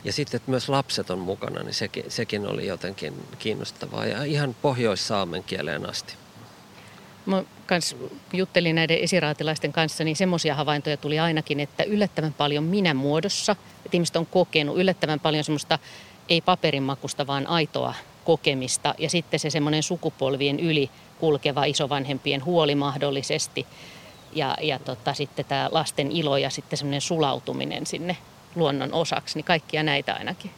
[0.05, 4.57] Ja sitten, että myös lapset on mukana, niin sekin, sekin oli jotenkin kiinnostavaa ja ihan
[4.63, 6.15] pohjois-saamen kieleen asti.
[7.27, 7.97] Mä kans
[8.33, 13.97] juttelin näiden esiraatilaisten kanssa, niin semmoisia havaintoja tuli ainakin, että yllättävän paljon minä muodossa, että
[13.97, 15.79] ihmiset on kokenut yllättävän paljon semmoista
[16.29, 18.95] ei paperinmakusta, vaan aitoa kokemista.
[18.99, 23.67] Ja sitten se semmoinen sukupolvien yli kulkeva isovanhempien huoli mahdollisesti.
[24.33, 28.17] Ja, ja tota, sitten tämä lasten ilo ja sitten semmoinen sulautuminen sinne
[28.57, 30.51] luonnon osaksi, niin kaikkia näitä ainakin.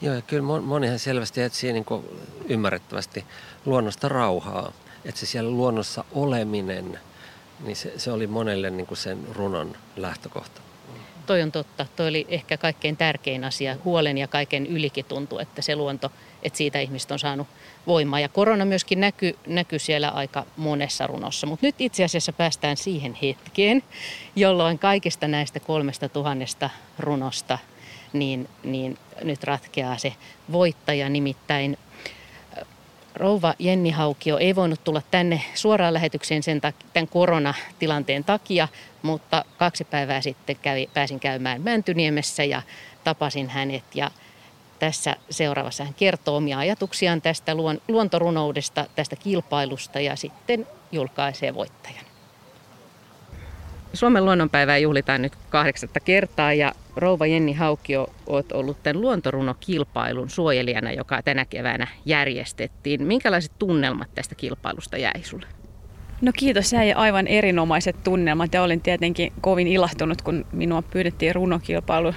[0.00, 1.84] Joo, ja kyllä monihan selvästi etsii niin
[2.48, 3.24] ymmärrettävästi
[3.66, 4.72] luonnosta rauhaa.
[5.04, 6.98] Että se siellä luonnossa oleminen,
[7.60, 10.60] niin se, se oli monelle niin kuin sen runon lähtökohta.
[11.26, 11.86] Toi on totta.
[11.96, 13.76] Toi oli ehkä kaikkein tärkein asia.
[13.84, 17.46] Huolen ja kaiken ylikin tuntui, että se luonto, että siitä ihmiset on saanut
[17.86, 18.20] voimaa.
[18.20, 21.46] Ja korona myöskin näkyy näky siellä aika monessa runossa.
[21.46, 23.82] Mutta nyt itse asiassa päästään siihen hetkeen,
[24.36, 27.58] jolloin kaikista näistä kolmesta tuhannesta runosta
[28.12, 30.12] niin, niin nyt ratkeaa se
[30.52, 31.08] voittaja.
[31.08, 31.78] Nimittäin
[33.14, 38.68] rouva Jenni Haukio ei voinut tulla tänne suoraan lähetykseen sen tak- tämän koronatilanteen takia,
[39.02, 42.62] mutta kaksi päivää sitten kävi, pääsin käymään Mäntyniemessä ja
[43.04, 44.10] tapasin hänet ja
[44.82, 52.04] tässä seuraavassa hän kertoo omia ajatuksiaan tästä luon, luontorunoudesta, tästä kilpailusta ja sitten julkaisee voittajan.
[53.92, 60.92] Suomen luonnonpäivää juhlitaan nyt kahdeksatta kertaa ja rouva Jenni Haukio olet ollut tämän luontorunokilpailun suojelijana,
[60.92, 63.02] joka tänä keväänä järjestettiin.
[63.02, 65.61] Minkälaiset tunnelmat tästä kilpailusta jäi sulle?
[66.22, 72.14] No kiitos, jäi aivan erinomaiset tunnelmat ja olin tietenkin kovin ilahtunut, kun minua pyydettiin runokilpailu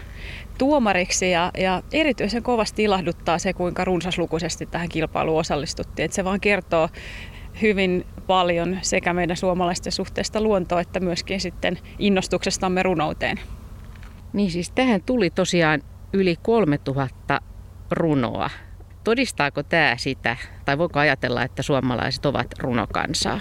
[0.58, 6.06] tuomariksi ja, ja erityisen kovasti ilahduttaa se, kuinka runsaslukuisesti tähän kilpailuun osallistuttiin.
[6.06, 6.90] Että se vaan kertoo
[7.62, 13.40] hyvin paljon sekä meidän suomalaisten suhteesta luontoon että myöskin sitten innostuksestamme runouteen.
[14.34, 15.82] Niin siis tähän tuli tosiaan
[16.14, 17.42] yli 3000
[17.92, 18.50] runoa.
[19.04, 23.40] Todistaako tämä sitä, tai voiko ajatella, että suomalaiset ovat runokansaa?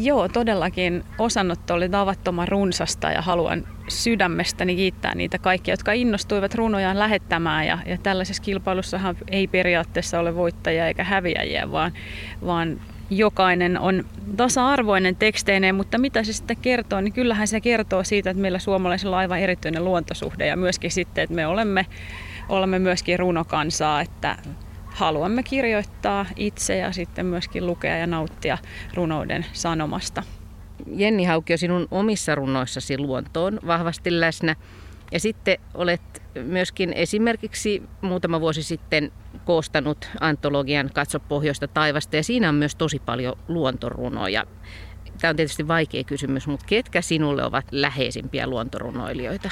[0.00, 6.98] Joo, todellakin osanotto oli tavattoman runsasta ja haluan sydämestäni kiittää niitä kaikkia, jotka innostuivat runojaan
[6.98, 7.66] lähettämään.
[7.66, 11.92] Ja, ja tällaisessa kilpailussahan ei periaatteessa ole voittajia eikä häviäjiä, vaan,
[12.46, 12.80] vaan
[13.10, 14.04] jokainen on
[14.36, 19.16] tasa-arvoinen teksteineen, mutta mitä se sitten kertoo, niin kyllähän se kertoo siitä, että meillä suomalaisilla
[19.16, 21.86] on aivan erityinen luontosuhde ja myöskin sitten, että me olemme,
[22.48, 24.36] olemme myöskin runokansaa, että
[24.98, 28.58] haluamme kirjoittaa itse ja sitten myöskin lukea ja nauttia
[28.94, 30.22] runouden sanomasta.
[30.86, 34.56] Jenni Haukio, sinun omissa runoissasi luonto on vahvasti läsnä.
[35.12, 39.12] Ja sitten olet myöskin esimerkiksi muutama vuosi sitten
[39.44, 44.44] koostanut antologian Katso pohjoista taivasta ja siinä on myös tosi paljon luontorunoja.
[45.20, 49.50] Tämä on tietysti vaikea kysymys, mutta ketkä sinulle ovat läheisimpiä luontorunoilijoita?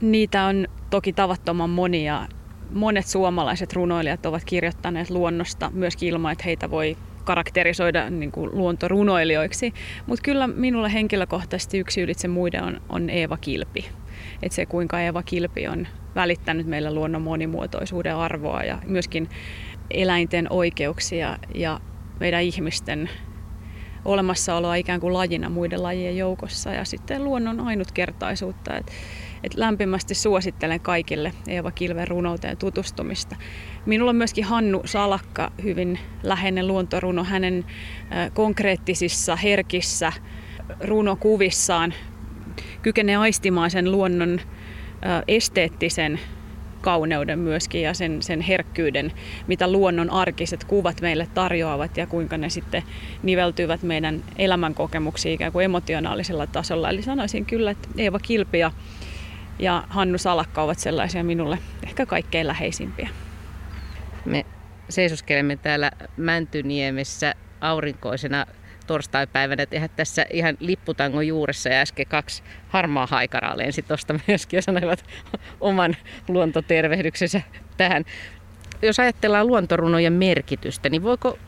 [0.00, 2.26] Niitä on toki tavattoman monia.
[2.70, 9.74] Monet suomalaiset runoilijat ovat kirjoittaneet luonnosta myös ilman, että heitä voi karakterisoida niin kuin luontorunoilijoiksi.
[10.06, 13.84] Mutta kyllä minulle henkilökohtaisesti yksi ylitse muiden on, on Eeva Kilpi
[14.42, 19.28] että se kuinka Eva Kilpi on välittänyt meillä luonnon monimuotoisuuden arvoa ja myöskin
[19.90, 21.80] eläinten oikeuksia ja
[22.20, 23.10] meidän ihmisten
[24.04, 28.76] olemassaoloa ikään kuin lajina muiden lajien joukossa ja sitten luonnon ainutkertaisuutta.
[28.76, 28.92] Et,
[29.44, 33.36] et lämpimästi suosittelen kaikille Eeva Kilven runouteen tutustumista.
[33.86, 37.24] Minulla on myöskin Hannu Salakka, hyvin läheinen luontoruno.
[37.24, 37.64] Hänen
[38.34, 40.12] konkreettisissa, herkissä
[40.80, 41.94] runokuvissaan
[42.82, 44.40] kykenee aistimaan sen luonnon
[45.28, 46.20] esteettisen
[46.80, 49.12] kauneuden myöskin ja sen, sen herkkyyden,
[49.46, 52.82] mitä luonnon arkiset kuvat meille tarjoavat ja kuinka ne sitten
[53.22, 56.90] niveltyvät meidän elämänkokemuksiin ikään kuin emotionaalisella tasolla.
[56.90, 58.70] Eli sanoisin kyllä, että Eeva Kilpi ja,
[59.58, 63.08] ja Hannu Salakka ovat sellaisia minulle ehkä kaikkein läheisimpiä.
[64.24, 64.46] Me
[64.88, 68.46] seisoskelemme täällä Mäntyniemessä aurinkoisena
[68.86, 74.62] torstaipäivänä tehdä tässä ihan lipputango juuressa ja äsken kaksi harmaa haikaraa lensi tuosta myöskin ja
[74.62, 75.04] sanoivat
[75.60, 75.96] oman
[76.28, 77.40] luontotervehdyksensä
[77.76, 78.04] tähän.
[78.82, 81.38] Jos ajatellaan luontorunojen merkitystä, niin voiko,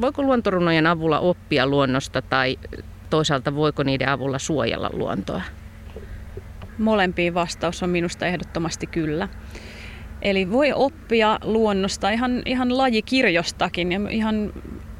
[0.00, 2.58] voiko luontorunojen avulla oppia luonnosta tai
[3.10, 5.42] toisaalta voiko niiden avulla suojella luontoa?
[6.78, 9.28] Molempiin vastaus on minusta ehdottomasti kyllä.
[10.22, 14.52] Eli voi oppia luonnosta ihan, ihan lajikirjostakin ja ihan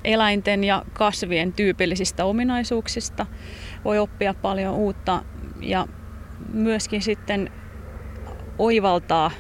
[0.05, 3.27] eläinten ja kasvien tyypillisistä ominaisuuksista.
[3.85, 5.23] Voi oppia paljon uutta
[5.61, 5.87] ja
[6.53, 7.51] myöskin sitten
[8.59, 9.31] oivaltaa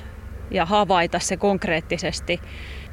[0.50, 2.40] ja havaita se konkreettisesti,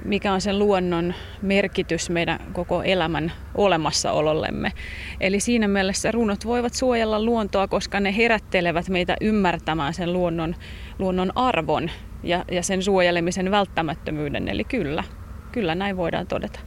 [0.05, 4.71] mikä on sen luonnon merkitys meidän koko elämän olemassaolollemme.
[5.19, 10.55] Eli siinä mielessä runot voivat suojella luontoa, koska ne herättelevät meitä ymmärtämään sen luonnon,
[10.99, 11.89] luonnon arvon
[12.23, 14.47] ja, ja sen suojelemisen välttämättömyyden.
[14.47, 15.03] Eli kyllä,
[15.51, 16.59] kyllä näin voidaan todeta.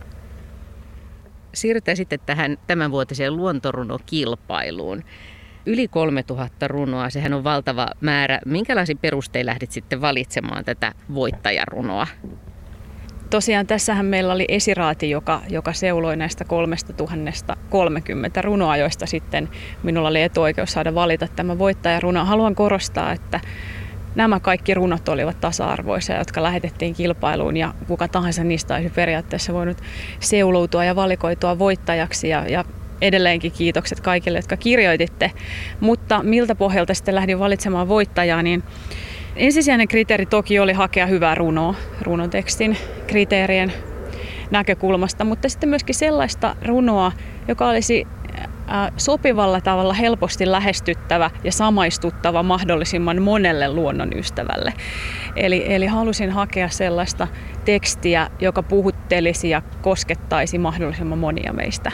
[1.54, 5.02] Siirrytään sitten tähän tämänvuotiseen luontorunokilpailuun.
[5.66, 8.40] Yli 3000 runoa, sehän on valtava määrä.
[8.46, 12.06] Minkälaisin perustein lähdit sitten valitsemaan tätä voittajarunoa?
[13.34, 19.48] Tosiaan tässähän meillä oli esiraati, joka, joka seuloi näistä 3030 runoa, joista sitten
[19.82, 22.24] minulla oli etuoikeus saada valita tämä voittajaruno.
[22.24, 23.40] Haluan korostaa, että
[24.14, 29.78] nämä kaikki runot olivat tasa-arvoisia, jotka lähetettiin kilpailuun ja kuka tahansa niistä olisi periaatteessa voinut
[30.20, 32.64] seuloutua ja valikoitua voittajaksi ja, ja
[33.00, 35.32] edelleenkin kiitokset kaikille, jotka kirjoititte.
[35.80, 38.62] Mutta miltä pohjalta sitten lähdin valitsemaan voittajaa, niin
[39.36, 43.72] ensisijainen kriteeri toki oli hakea hyvää runoa runotekstin kriteerien
[44.50, 47.12] näkökulmasta, mutta sitten myöskin sellaista runoa,
[47.48, 48.06] joka olisi
[48.96, 54.72] sopivalla tavalla helposti lähestyttävä ja samaistuttava mahdollisimman monelle luonnon ystävälle.
[55.36, 57.28] Eli, eli halusin hakea sellaista
[57.64, 61.92] tekstiä, joka puhuttelisi ja koskettaisi mahdollisimman monia meistä.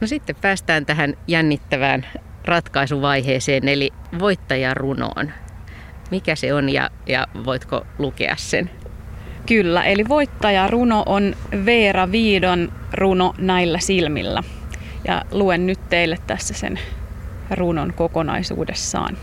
[0.00, 2.06] No sitten päästään tähän jännittävään
[2.44, 5.32] ratkaisuvaiheeseen, eli voittajarunoon.
[6.10, 8.70] Mikä se on ja, ja voitko lukea sen?
[9.46, 14.42] Kyllä, eli voittajaruno on Veera Viidon runo näillä silmillä.
[15.08, 16.78] Ja luen nyt teille tässä sen
[17.50, 19.16] runon kokonaisuudessaan.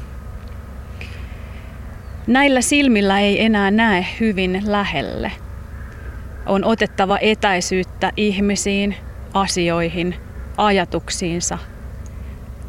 [2.28, 5.32] Näillä silmillä ei enää näe hyvin lähelle.
[6.46, 8.96] On otettava etäisyyttä ihmisiin,
[9.34, 10.15] asioihin,
[10.58, 11.58] ajatuksiinsa.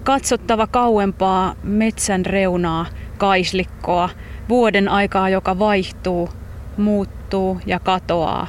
[0.04, 2.86] Katsottava kauempaa metsän reunaa,
[3.22, 4.08] kaislikkoa,
[4.48, 6.28] vuoden aikaa, joka vaihtuu,
[6.76, 8.46] muuttuu ja katoaa,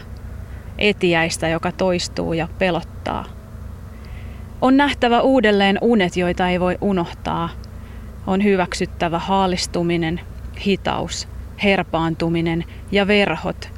[0.77, 3.25] etiäistä, joka toistuu ja pelottaa.
[4.61, 7.49] On nähtävä uudelleen unet, joita ei voi unohtaa.
[8.27, 10.21] On hyväksyttävä haalistuminen,
[10.65, 11.27] hitaus,
[11.63, 13.71] herpaantuminen ja verhot,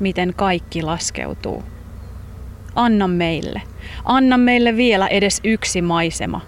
[0.00, 1.62] miten kaikki laskeutuu.
[2.74, 3.62] Anna meille,
[4.04, 6.40] anna meille vielä edes yksi maisema.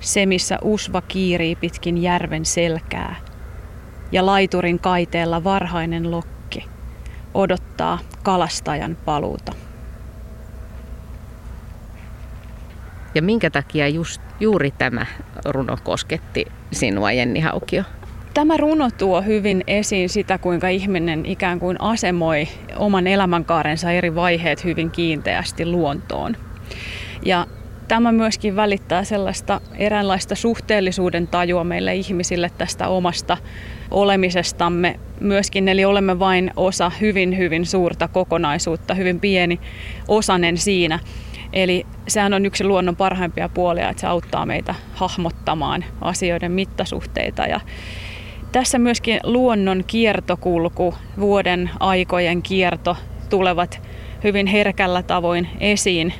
[0.00, 3.16] Se, missä usva kiirii pitkin järven selkää.
[4.12, 6.66] Ja laiturin kaiteella varhainen lokki
[7.34, 9.52] odottaa kalastajan paluuta.
[13.14, 15.06] Ja minkä takia just, juuri tämä
[15.44, 17.82] runo kosketti sinua, Jenni Haukio?
[18.34, 24.64] Tämä runo tuo hyvin esiin sitä, kuinka ihminen ikään kuin asemoi oman elämänkaarensa eri vaiheet
[24.64, 26.36] hyvin kiinteästi luontoon.
[27.24, 27.46] Ja
[27.90, 33.36] tämä myöskin välittää sellaista eräänlaista suhteellisuuden tajua meille ihmisille tästä omasta
[33.90, 39.60] olemisestamme myöskin, eli olemme vain osa hyvin, hyvin suurta kokonaisuutta, hyvin pieni
[40.08, 40.98] osanen siinä.
[41.52, 47.46] Eli sehän on yksi luonnon parhaimpia puolia, että se auttaa meitä hahmottamaan asioiden mittasuhteita.
[47.46, 47.60] Ja
[48.52, 52.96] tässä myöskin luonnon kiertokulku, vuoden aikojen kierto
[53.30, 53.82] tulevat
[54.24, 56.12] hyvin herkällä tavoin esiin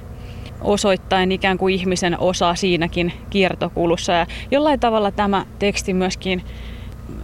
[0.61, 4.13] osoittain ikään kuin ihmisen osa siinäkin kiertokulussa.
[4.13, 6.43] Ja jollain tavalla tämä teksti myöskin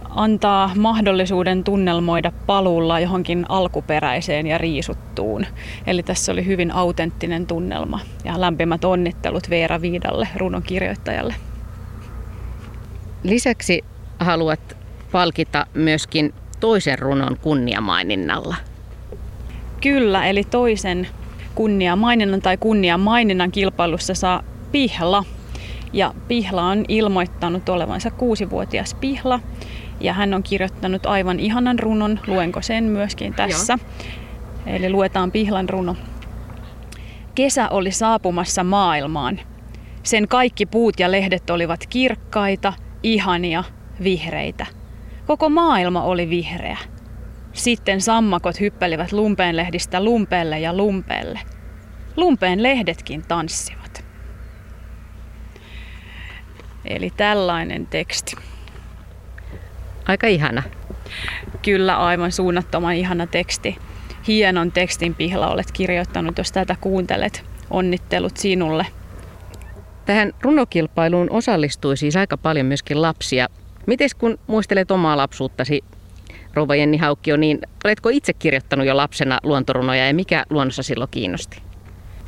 [0.09, 5.45] antaa mahdollisuuden tunnelmoida paluulla johonkin alkuperäiseen ja riisuttuun.
[5.87, 11.35] Eli tässä oli hyvin autenttinen tunnelma ja lämpimät onnittelut Veera Viidalle, runon kirjoittajalle.
[13.23, 13.83] Lisäksi
[14.19, 14.77] haluat
[15.11, 18.55] palkita myöskin toisen runon kunniamaininnalla.
[19.81, 21.07] Kyllä, eli toisen
[21.57, 25.23] kunniamaininnan tai kunniamaininnan kilpailussa saa Pihla.
[25.93, 29.39] Ja Pihla on ilmoittanut olevansa kuusivuotias Pihla
[30.01, 32.19] ja hän on kirjoittanut aivan ihanan runon.
[32.27, 33.77] Luenko sen myöskin tässä?
[33.79, 34.75] Joo.
[34.75, 35.95] Eli luetaan Pihlan runo.
[37.35, 39.39] Kesä oli saapumassa maailmaan.
[40.03, 43.63] Sen kaikki puut ja lehdet olivat kirkkaita, ihania,
[44.03, 44.65] vihreitä.
[45.27, 46.77] Koko maailma oli vihreä.
[47.57, 51.39] Sitten sammakot hyppelivät lumpeen lehdistä lumpeelle ja lumpeelle.
[52.17, 54.05] Lumpeen lehdetkin tanssivat.
[56.85, 58.35] Eli tällainen teksti.
[60.07, 60.63] Aika ihana.
[61.61, 63.77] Kyllä aivan suunnattoman ihana teksti.
[64.27, 67.45] Hienon tekstin pihla olet kirjoittanut, jos tätä kuuntelet.
[67.69, 68.85] Onnittelut sinulle.
[70.05, 73.47] Tähän runokilpailuun osallistui siis aika paljon myöskin lapsia.
[73.85, 75.83] Miten kun muistelet omaa lapsuuttasi,
[76.57, 81.61] rouva Jenni Haukkio, niin oletko itse kirjoittanut jo lapsena luontorunoja ja mikä luonnossa silloin kiinnosti?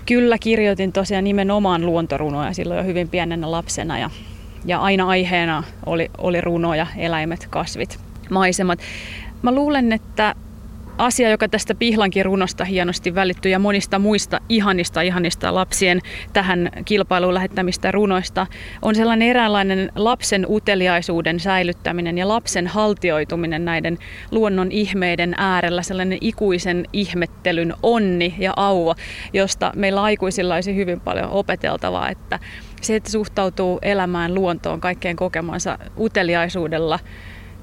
[0.05, 4.09] Kyllä kirjoitin tosiaan nimenomaan luontorunoja silloin jo hyvin pienenä lapsena ja,
[4.65, 7.99] ja aina aiheena oli, oli runoja, eläimet, kasvit,
[8.30, 8.80] maisemat.
[9.41, 10.36] Mä luulen, että
[11.00, 16.00] asia, joka tästä Pihlankin runosta hienosti välittyy ja monista muista ihanista ihanista lapsien
[16.34, 18.47] tähän kilpailuun lähettämistä runoista,
[18.82, 23.97] on sellainen eräänlainen lapsen uteliaisuuden säilyttäminen ja lapsen haltioituminen näiden
[24.32, 28.95] luonnon ihmeiden äärellä, sellainen ikuisen ihmettelyn onni ja auva,
[29.34, 32.39] josta meillä aikuisilla olisi hyvin paljon opeteltavaa, että
[32.82, 37.00] se, että suhtautuu elämään luontoon kaikkeen kokemansa uteliaisuudella,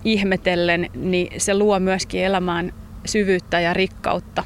[0.04, 2.72] ihmetellen, niin se luo myöskin elämään
[3.06, 4.44] syvyyttä ja rikkautta.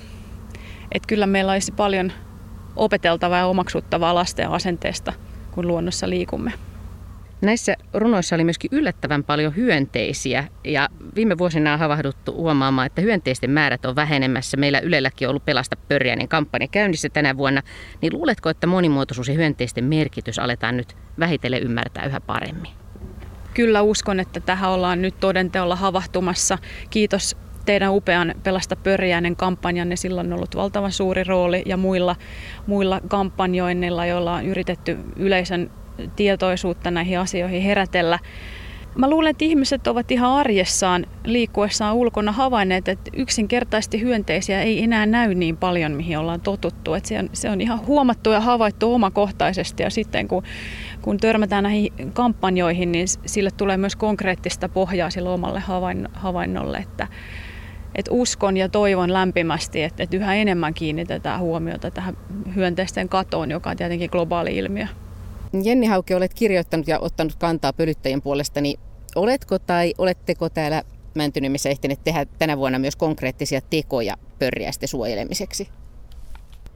[0.92, 2.12] Et kyllä meillä olisi paljon
[2.76, 5.12] opeteltavaa ja omaksuttavaa lasten asenteesta,
[5.50, 6.52] kun luonnossa liikumme.
[7.40, 13.50] Näissä runoissa oli myöskin yllättävän paljon hyönteisiä ja viime vuosina on havahduttu huomaamaan, että hyönteisten
[13.50, 14.56] määrät on vähenemässä.
[14.56, 17.62] Meillä Ylelläkin on ollut Pelasta pörjäinen kampanja käynnissä tänä vuonna.
[18.02, 22.72] Niin luuletko, että monimuotoisuus ja hyönteisten merkitys aletaan nyt vähitellen ymmärtää yhä paremmin?
[23.54, 26.58] Kyllä uskon, että tähän ollaan nyt todenteolla havahtumassa.
[26.90, 27.36] Kiitos
[27.70, 29.96] teidän upean Pelasta pörjäinen kampanjanne.
[29.96, 32.16] Sillä on ollut valtavan suuri rooli ja muilla,
[32.66, 35.70] muilla kampanjoinnilla, joilla on yritetty yleisön
[36.16, 38.18] tietoisuutta näihin asioihin herätellä.
[38.94, 45.06] Mä luulen, että ihmiset ovat ihan arjessaan liikkuessaan ulkona havainneet, että yksinkertaisesti hyönteisiä ei enää
[45.06, 46.94] näy niin paljon, mihin ollaan totuttu.
[46.94, 50.42] Että se, on, se on ihan huomattu ja havaittu omakohtaisesti ja sitten kun,
[51.02, 55.62] kun törmätään näihin kampanjoihin, niin sille tulee myös konkreettista pohjaa sille omalle
[56.12, 57.06] havainnolle, että,
[58.00, 62.16] että uskon ja toivon lämpimästi, että, että yhä enemmän kiinnitetään huomiota tähän
[62.54, 64.86] hyönteisten katoon, joka on tietenkin globaali ilmiö.
[65.62, 68.80] Jenni Hauke, olet kirjoittanut ja ottanut kantaa pölyttäjien puolesta, niin
[69.14, 70.82] oletko tai oletteko täällä
[71.14, 75.68] Mäntyniemessä ehtineet tehdä tänä vuonna myös konkreettisia tekoja pörjäisten suojelemiseksi?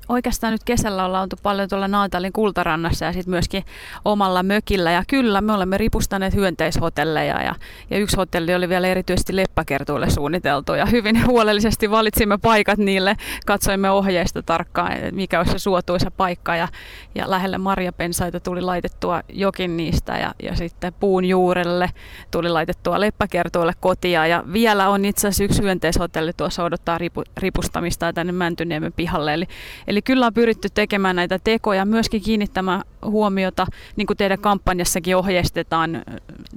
[0.09, 3.65] Oikeastaan nyt kesällä ollaan oltu paljon tuolla Naantalin kultarannassa ja sitten myöskin
[4.05, 4.91] omalla mökillä.
[4.91, 7.55] Ja kyllä, me olemme ripustaneet hyönteishotelleja ja,
[7.91, 10.75] ja yksi hotelli oli vielä erityisesti leppäkertuille suunniteltu.
[10.75, 16.57] Ja hyvin huolellisesti valitsimme paikat niille, katsoimme ohjeista tarkkaan, mikä olisi se suotuisa paikka.
[16.57, 16.69] Ja,
[17.15, 21.91] ja lähelle marjapensaita tuli laitettua jokin niistä ja, ja sitten puun juurelle
[22.31, 24.27] tuli laitettua leppäkertuille kotia.
[24.27, 29.35] Ja vielä on itse asiassa yksi hyönteishotelli tuossa odottaa ripu, ripustamista tänne Mäntyniemen pihalle.
[29.35, 29.47] Eli,
[29.94, 33.67] Eli kyllä on pyritty tekemään näitä tekoja, myöskin kiinnittämään huomiota,
[33.97, 36.03] niin kuin teidän kampanjassakin ohjeistetaan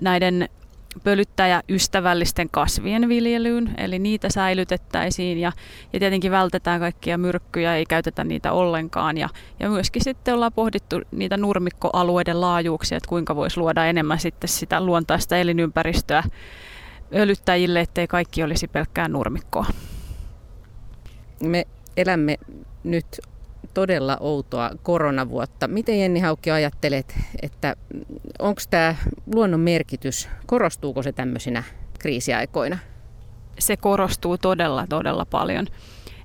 [0.01, 0.49] näiden
[1.03, 5.51] pölyttäjäystävällisten kasvien viljelyyn, eli niitä säilytettäisiin ja,
[5.93, 9.17] ja tietenkin vältetään kaikkia myrkkyjä, ei käytetä niitä ollenkaan.
[9.17, 9.29] Ja,
[9.59, 14.81] ja myöskin sitten ollaan pohdittu niitä nurmikkoalueiden laajuuksia, että kuinka voisi luoda enemmän sitten sitä
[14.81, 16.23] luontaista elinympäristöä
[17.13, 19.65] ölyttäjille, ettei kaikki olisi pelkkää nurmikkoa.
[21.43, 21.67] Me
[21.97, 22.37] elämme
[22.83, 23.19] nyt
[23.73, 25.67] todella outoa koronavuotta.
[25.67, 27.75] Miten Jenni Haukki ajattelet, että
[28.39, 28.95] onko tämä
[29.33, 31.63] luonnon merkitys, korostuuko se tämmöisinä
[31.99, 32.77] kriisiaikoina?
[33.59, 35.67] Se korostuu todella, todella paljon.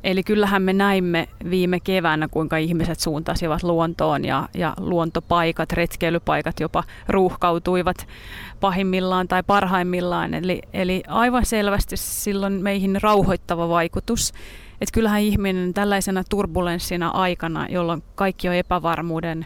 [0.04, 6.84] Eli kyllähän me näimme viime keväänä, kuinka ihmiset suuntasivat luontoon ja, ja luontopaikat, retkeilypaikat jopa
[7.08, 8.06] ruuhkautuivat
[8.60, 10.34] pahimmillaan tai parhaimmillaan.
[10.34, 14.32] Eli, eli aivan selvästi silloin meihin rauhoittava vaikutus.
[14.80, 19.44] Että kyllähän ihminen tällaisena turbulenssina aikana, jolloin kaikki on epävarmuuden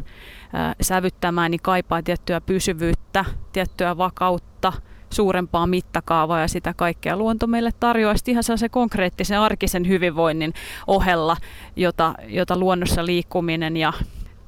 [0.55, 4.73] äh, sävyttämään, niin kaipaa tiettyä pysyvyyttä, tiettyä vakautta,
[5.17, 10.55] suurempaa mittakaavaa ja sitä kaikkea luonto meille tarjoaisi ihan se konkreettisen arkisen hyvinvoinnin
[10.87, 11.37] ohella,
[11.77, 13.93] jota, jota luonnossa liikkuminen ja,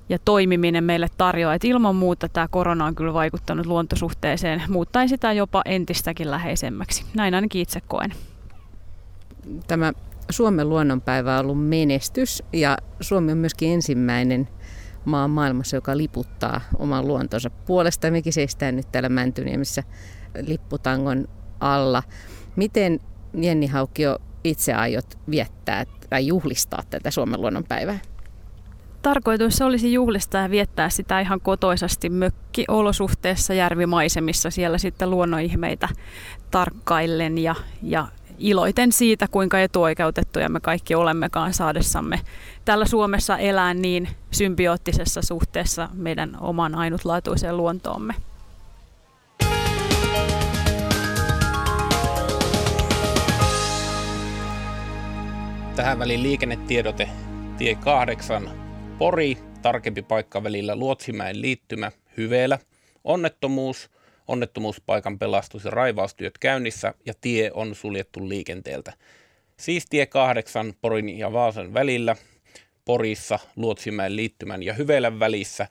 [0.09, 1.55] ja toimiminen meille tarjoaa.
[1.55, 7.05] Et ilman muuta tämä korona on kyllä vaikuttanut luontosuhteeseen, muuttaen sitä jopa entistäkin läheisemmäksi.
[7.15, 8.15] Näin ainakin itse koen.
[9.67, 9.93] Tämä
[10.31, 14.49] Suomen luonnonpäivä on ollut menestys ja Suomi on myöskin ensimmäinen
[15.05, 18.11] maa maailmassa, joka liputtaa oman luontonsa puolesta.
[18.11, 19.83] Mekin seistään nyt täällä Mäntyniemessä
[20.41, 21.29] lipputangon
[21.61, 22.03] alla.
[22.57, 23.01] Miten
[23.35, 27.99] Jenni Haukio itse aiot viettää tai juhlistaa tätä Suomen luonnonpäivää?
[29.03, 35.89] Tarkoitus olisi juhlistaa ja viettää sitä ihan kotoisasti mökkiolosuhteessa järvimaisemissa, siellä sitten luonnonihmeitä
[36.51, 38.07] tarkkaillen ja, ja
[38.39, 42.21] iloiten siitä, kuinka etuoikeutettuja me kaikki olemmekaan saadessamme
[42.65, 48.15] täällä Suomessa elää niin symbioottisessa suhteessa meidän oman ainutlaatuiseen luontoomme.
[55.79, 57.09] Tähän väliin liikennetiedote
[57.59, 58.51] tie 8
[58.99, 62.59] Pori, tarkempi paikka välillä Luotsimäen liittymä Hyvelä.
[63.05, 63.91] Onnettomuus,
[64.29, 68.93] onnettomuuspaikan pelastus- ja raivaustyöt käynnissä ja tie on suljettu liikenteeltä.
[69.57, 72.17] Siis tie 8 Porin ja Vaasan välillä,
[72.85, 75.69] Porissa Luotsimäen liittymän ja Hyvelän välissä.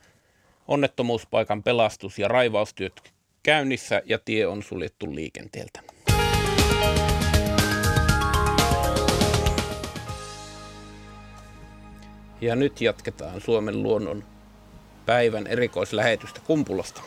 [0.68, 5.97] Onnettomuuspaikan pelastus- ja raivaustyöt käynnissä ja tie on suljettu liikenteeltä.
[12.42, 14.24] Ja nyt jatketaan Suomen luonnon
[15.06, 17.02] päivän erikoislähetystä Kumpulasta.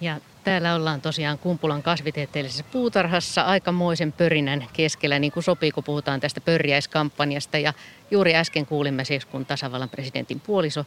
[0.00, 6.20] Ja täällä ollaan tosiaan Kumpulan kasvitieteellisessä puutarhassa aikamoisen pörinän keskellä, niin kuin sopii, kun puhutaan
[6.20, 7.58] tästä pörjäiskampanjasta.
[7.58, 7.72] Ja
[8.10, 10.86] juuri äsken kuulimme siis, kun tasavallan presidentin puoliso,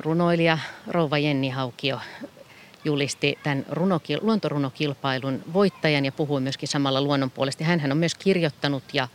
[0.00, 2.00] runoilija Rouva Jenni Haukio
[2.84, 7.64] julisti tämän runokil- luontorunokilpailun voittajan ja puhui myöskin samalla luonnon puolesta.
[7.64, 9.08] Hän on myös kirjoittanut ja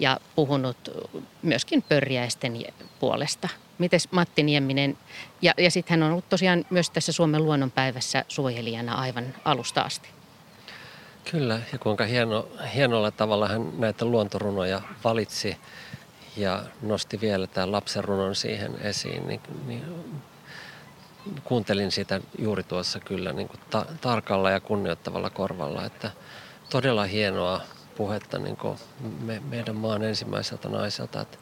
[0.00, 0.76] ja puhunut
[1.42, 2.64] myöskin pörjäisten
[3.00, 3.48] puolesta.
[3.78, 4.98] Mites Matti Nieminen,
[5.42, 10.08] ja, ja sitten hän on ollut tosiaan myös tässä Suomen luonnonpäivässä suojelijana aivan alusta asti.
[11.30, 15.56] Kyllä, ja kuinka hieno, hienolla tavalla hän näitä luontorunoja valitsi
[16.36, 19.84] ja nosti vielä tämän lapsen runon siihen esiin, niin, niin
[21.44, 26.10] kuuntelin sitä juuri tuossa kyllä niin kuin ta- tarkalla ja kunnioittavalla korvalla, että
[26.70, 27.60] todella hienoa
[27.98, 28.56] puhetta niin
[29.20, 31.20] me, meidän maan ensimmäiseltä naiselta.
[31.20, 31.38] Et,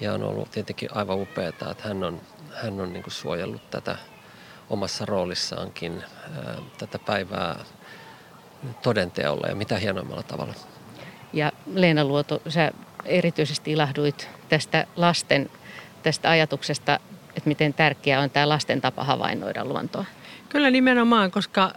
[0.00, 2.20] ja on ollut tietenkin aivan upeaa, että hän on,
[2.54, 3.96] hän on niin suojellut tätä
[4.70, 6.02] omassa roolissaankin
[6.36, 7.64] ää, tätä päivää
[8.82, 10.54] todenteolla ja mitä hienoimmalla tavalla.
[11.32, 12.70] Ja Leena Luoto, sä
[13.04, 15.50] erityisesti ilahduit tästä lasten,
[16.02, 20.04] tästä ajatuksesta, että miten tärkeää on tämä lasten tapa havainnoida luontoa.
[20.48, 21.72] Kyllä nimenomaan, koska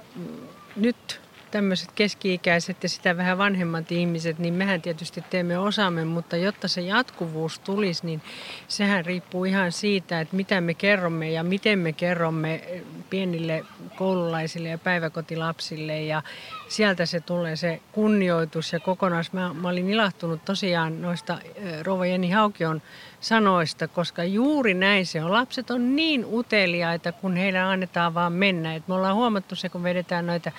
[0.75, 1.21] nyt
[1.51, 6.81] tämmöiset keski-ikäiset ja sitä vähän vanhemmat ihmiset, niin mehän tietysti teemme osamme, mutta jotta se
[6.81, 8.21] jatkuvuus tulisi, niin
[8.67, 12.61] sehän riippuu ihan siitä, että mitä me kerromme ja miten me kerromme
[13.09, 16.23] pienille koululaisille ja päiväkotilapsille ja
[16.67, 19.33] sieltä se tulee se kunnioitus ja kokonais.
[19.33, 21.37] Mä, mä olin ilahtunut tosiaan noista
[21.83, 22.81] Rova Jenni Haukion
[23.21, 25.33] sanoista, koska juuri näin se on.
[25.33, 28.75] Lapset on niin uteliaita, kun heidän annetaan vaan mennä.
[28.75, 30.51] Et me ollaan huomattu se, kun vedetään noita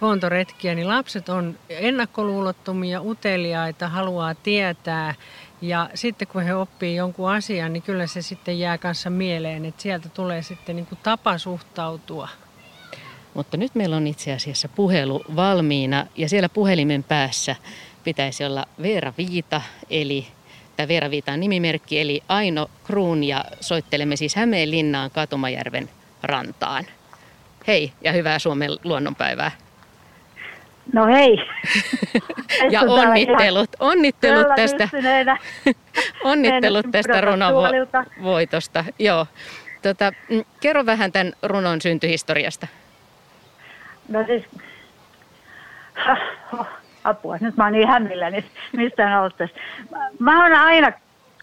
[0.00, 5.14] luontoretkiä, niin lapset on ennakkoluulottomia, uteliaita, haluaa tietää.
[5.62, 9.82] Ja sitten kun he oppii jonkun asian, niin kyllä se sitten jää kanssa mieleen, että
[9.82, 12.28] sieltä tulee sitten niin kuin tapa suhtautua.
[13.34, 17.56] Mutta nyt meillä on itse asiassa puhelu valmiina ja siellä puhelimen päässä
[18.04, 20.26] pitäisi olla Veera Viita, eli
[20.82, 25.88] tämä Veera Viita on nimimerkki, eli Aino Kruun ja soittelemme siis Hämeenlinnaan Katumajärven
[26.22, 26.84] rantaan.
[27.66, 29.50] Hei ja hyvää Suomen luonnonpäivää.
[30.92, 31.36] No hei.
[32.70, 34.88] ja onnittelut, onnittelut tästä,
[36.24, 37.54] onnittelut tästä runon
[38.22, 38.84] voitosta.
[38.98, 39.26] Joo.
[39.82, 42.66] Tota, mm, kerro vähän tämän runon syntyhistoriasta.
[44.08, 44.44] No siis,
[47.04, 48.44] apua, nyt mä oon niin hämmillä, niin
[48.76, 49.54] mistä aloittaisi.
[50.18, 50.92] Mä oon aina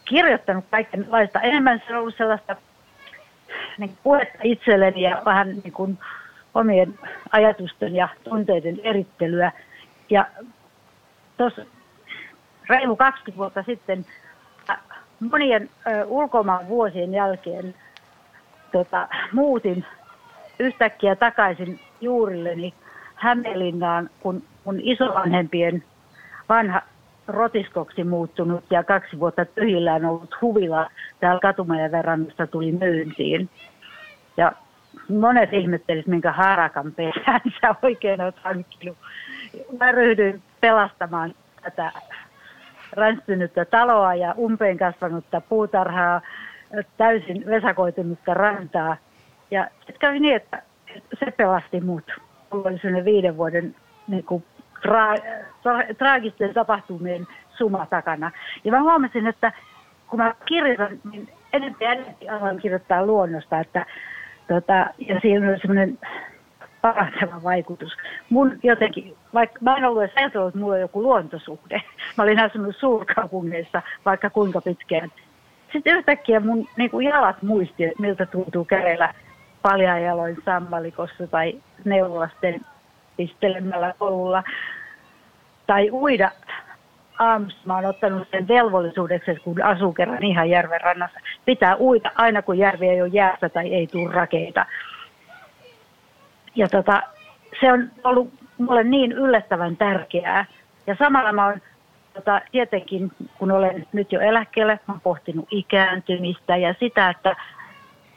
[0.06, 1.42] kirjoittanut kaikenlaista.
[1.42, 2.56] Enemmän se on ollut sellaista
[3.78, 5.98] niin puhetta itselleni ja vähän niin kuin
[6.56, 7.00] omien
[7.32, 9.52] ajatusten ja tunteiden erittelyä.
[10.10, 10.26] Ja
[11.38, 11.62] tuossa
[12.70, 14.06] reilu 20 vuotta sitten
[15.32, 17.76] monien ö, ulkomaan vuosien jälkeen
[18.72, 19.86] tota, muutin
[20.60, 22.74] yhtäkkiä takaisin juurilleni
[23.20, 25.84] Hämeenlinnaan, kun mun isovanhempien
[26.50, 26.82] vanha
[27.28, 30.90] rotiskoksi muuttunut ja kaksi vuotta tyhjillään ollut huvila
[31.20, 33.50] täällä Katumajan verrannasta tuli myyntiin.
[34.38, 34.52] Ja
[35.10, 38.98] monet ihmettelis, minkä harakan perään sä oikein olet hankkinut.
[39.80, 41.92] Mä ryhdyin pelastamaan tätä
[42.94, 46.22] ränstynyttä taloa ja umpeen kasvanutta puutarhaa,
[46.98, 48.98] täysin vesakoitunutta rantaa.
[49.52, 50.62] Ja sitten kävi niin, että
[51.20, 52.12] se pelasti mut.
[52.52, 53.76] Sellainen viiden vuoden
[54.08, 54.44] niin kuin,
[54.88, 55.22] tra-
[55.64, 57.28] tra- traagisten tapahtumien
[57.58, 58.32] suma takana.
[58.64, 59.52] Ja mä huomasin, että
[60.08, 63.86] kun mä kirjoitan, niin enemmän ja enemmän aloin kirjoittaa luonnosta, että
[64.48, 65.98] tota, ja siinä oli semmoinen
[66.82, 67.94] parantava vaikutus.
[68.30, 71.82] Mun jotenkin, vaikka mä en ollut edes ajatellut, että mulla on joku luontosuhde.
[72.18, 75.12] Mä olin asunut suurkaupungeissa vaikka kuinka pitkään.
[75.74, 79.14] Sitten yhtäkkiä mun niin kuin jalat muisti, miltä tuntuu kävellä
[79.62, 82.62] paljajaloin sammalikossa tai neuvolasten
[83.18, 84.44] pistelemällä polulla.
[85.68, 86.32] Tai uida
[87.20, 92.42] aamussa mä oon ottanut sen velvollisuudeksi, kun asuu kerran ihan järven rannassa, pitää uida aina
[92.42, 94.66] kun järvi ei ole jäässä tai ei tule rakeita.
[96.56, 97.02] Ja tota,
[97.60, 100.46] se on ollut mulle niin yllättävän tärkeää,
[100.88, 101.62] Ja samalla mä oon
[102.14, 107.36] tota, tietenkin, kun olen nyt jo eläkkeellä, mä oon pohtinut ikääntymistä ja sitä, että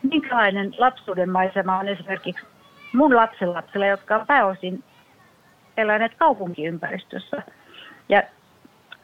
[0.02, 2.46] minkälainen lapsuuden maisema on esimerkiksi
[2.92, 4.84] mun lapsenlapsilla, jotka on pääosin
[5.76, 7.42] eläneet kaupunkiympäristössä.
[8.08, 8.22] Ja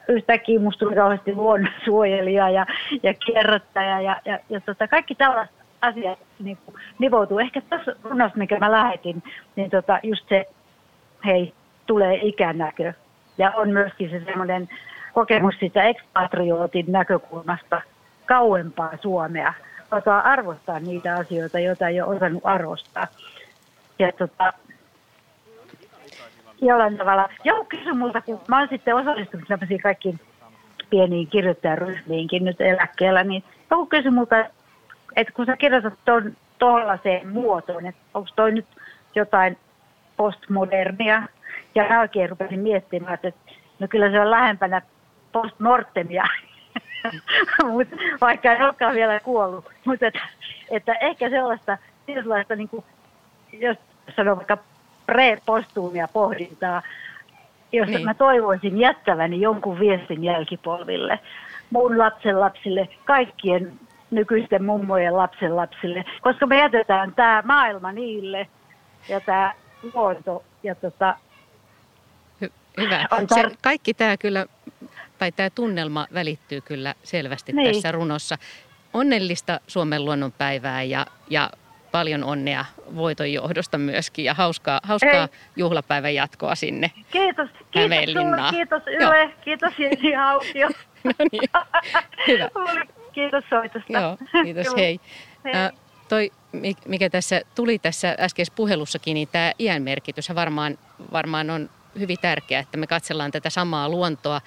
[0.08, 2.66] yhtäkkiä musta tuli kauheasti luonnonsuojelija ja,
[3.02, 6.58] ja kierrättäjä ja, ja, ja tota, kaikki tällaiset asiat niin
[6.98, 7.38] nivoutuu.
[7.38, 9.22] Ehkä tässä runossa, mikä mä lähetin,
[9.56, 10.46] niin tota, just se,
[11.24, 11.52] hei,
[11.86, 12.92] tulee ikänäkö.
[13.38, 14.68] Ja on myöskin se semmoinen
[15.12, 17.82] kokemus sitä ekspatriootin näkökulmasta
[18.26, 19.54] kauempaa Suomea.
[19.90, 23.06] Osaa arvostaa niitä asioita, joita ei ole osannut arvostaa.
[23.98, 24.52] Ja tota,
[26.62, 30.20] jollain tavalla, joo kysy multa, kun mä oon sitten osallistunut tämmöisiin kaikkiin
[30.90, 34.44] pieniin kirjoittajaryhmiinkin nyt eläkkeellä, niin joku kysyi multa,
[35.16, 38.66] että kun sä kirjoitat tuon tuollaiseen muotoon, että onko toi nyt
[39.14, 39.58] jotain
[40.16, 41.22] postmodernia,
[41.74, 43.32] ja mä oikein rupesin miettimään, että
[43.78, 44.82] no kyllä se on lähempänä
[45.32, 46.24] postmortemia,
[47.72, 47.88] Mut,
[48.20, 49.64] vaikka en olekaan vielä kuollut.
[49.84, 50.28] Mutta että,
[50.70, 52.84] että ehkä sellaista, sellaista niin kuin,
[53.52, 53.76] jos
[54.16, 54.58] sanoo vaikka
[55.06, 56.82] pre-postuumia pohdintaa,
[57.72, 58.04] josta niin.
[58.04, 61.18] mä toivoisin jättäväni jonkun viestin jälkipolville,
[61.70, 63.72] mun lapsen lapsille, kaikkien
[64.10, 68.48] nykyisten mummojen lapsen lapsille, koska me jätetään tämä maailma niille
[69.08, 69.52] ja tämä
[69.94, 71.14] luonto ja tota,
[72.44, 73.06] Hy- Hyvä.
[73.34, 74.46] Se, kaikki tämä kyllä,
[75.18, 77.74] tai tämä tunnelma välittyy kyllä selvästi niin.
[77.74, 78.38] tässä runossa.
[78.92, 81.50] Onnellista Suomen luonnonpäivää ja, ja
[81.92, 82.64] paljon onnea
[82.96, 89.30] voiton johdosta myöskin ja hauskaa, hauskaa juhlapäivän jatkoa sinne Kiitos, kiitos sulle, kiitos Yle, Joo.
[89.44, 90.68] kiitos Jenni Autio.
[91.04, 91.50] no niin,
[92.26, 92.50] hyvä.
[93.12, 93.92] Kiitos soitosta.
[93.92, 95.00] Joo, kiitos, hei.
[95.44, 95.54] hei.
[95.54, 95.72] Äh,
[96.08, 96.30] toi,
[96.86, 100.78] mikä tässä tuli tässä äskeisessä puhelussakin, niin tämä iän merkitys varmaan,
[101.12, 104.40] varmaan on hyvin tärkeää, että me katsellaan tätä samaa luontoa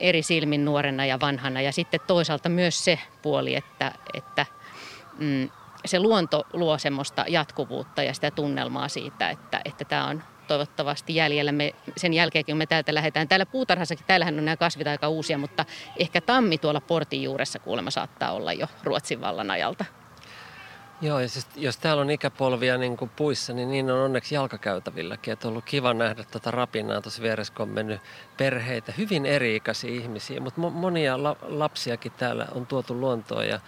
[0.00, 1.60] eri silmin nuorena ja vanhana.
[1.60, 4.46] Ja sitten toisaalta myös se puoli, että, että
[5.18, 5.50] mm,
[5.84, 11.52] se luonto luo semmoista jatkuvuutta ja sitä tunnelmaa siitä, että, että tämä on toivottavasti jäljellä.
[11.52, 13.28] Me, sen jälkeen, kun me täältä lähdetään.
[13.28, 15.64] Täällä puutarhassakin, täällähän on nämä kasvit aika uusia, mutta
[15.96, 19.84] ehkä tammi tuolla portin juuressa kuulemma saattaa olla jo Ruotsin vallan ajalta.
[21.04, 25.32] Joo, ja siis, jos täällä on ikäpolvia niin kuin puissa, niin niin on onneksi jalkakäytävilläkin.
[25.32, 28.00] Että on ollut kiva nähdä tätä rapinaa tuossa vieressä, kun on mennyt
[28.36, 30.40] perheitä, hyvin eri-ikäisiä ihmisiä.
[30.40, 33.60] Mutta monia la- lapsiakin täällä on tuotu luontoon ja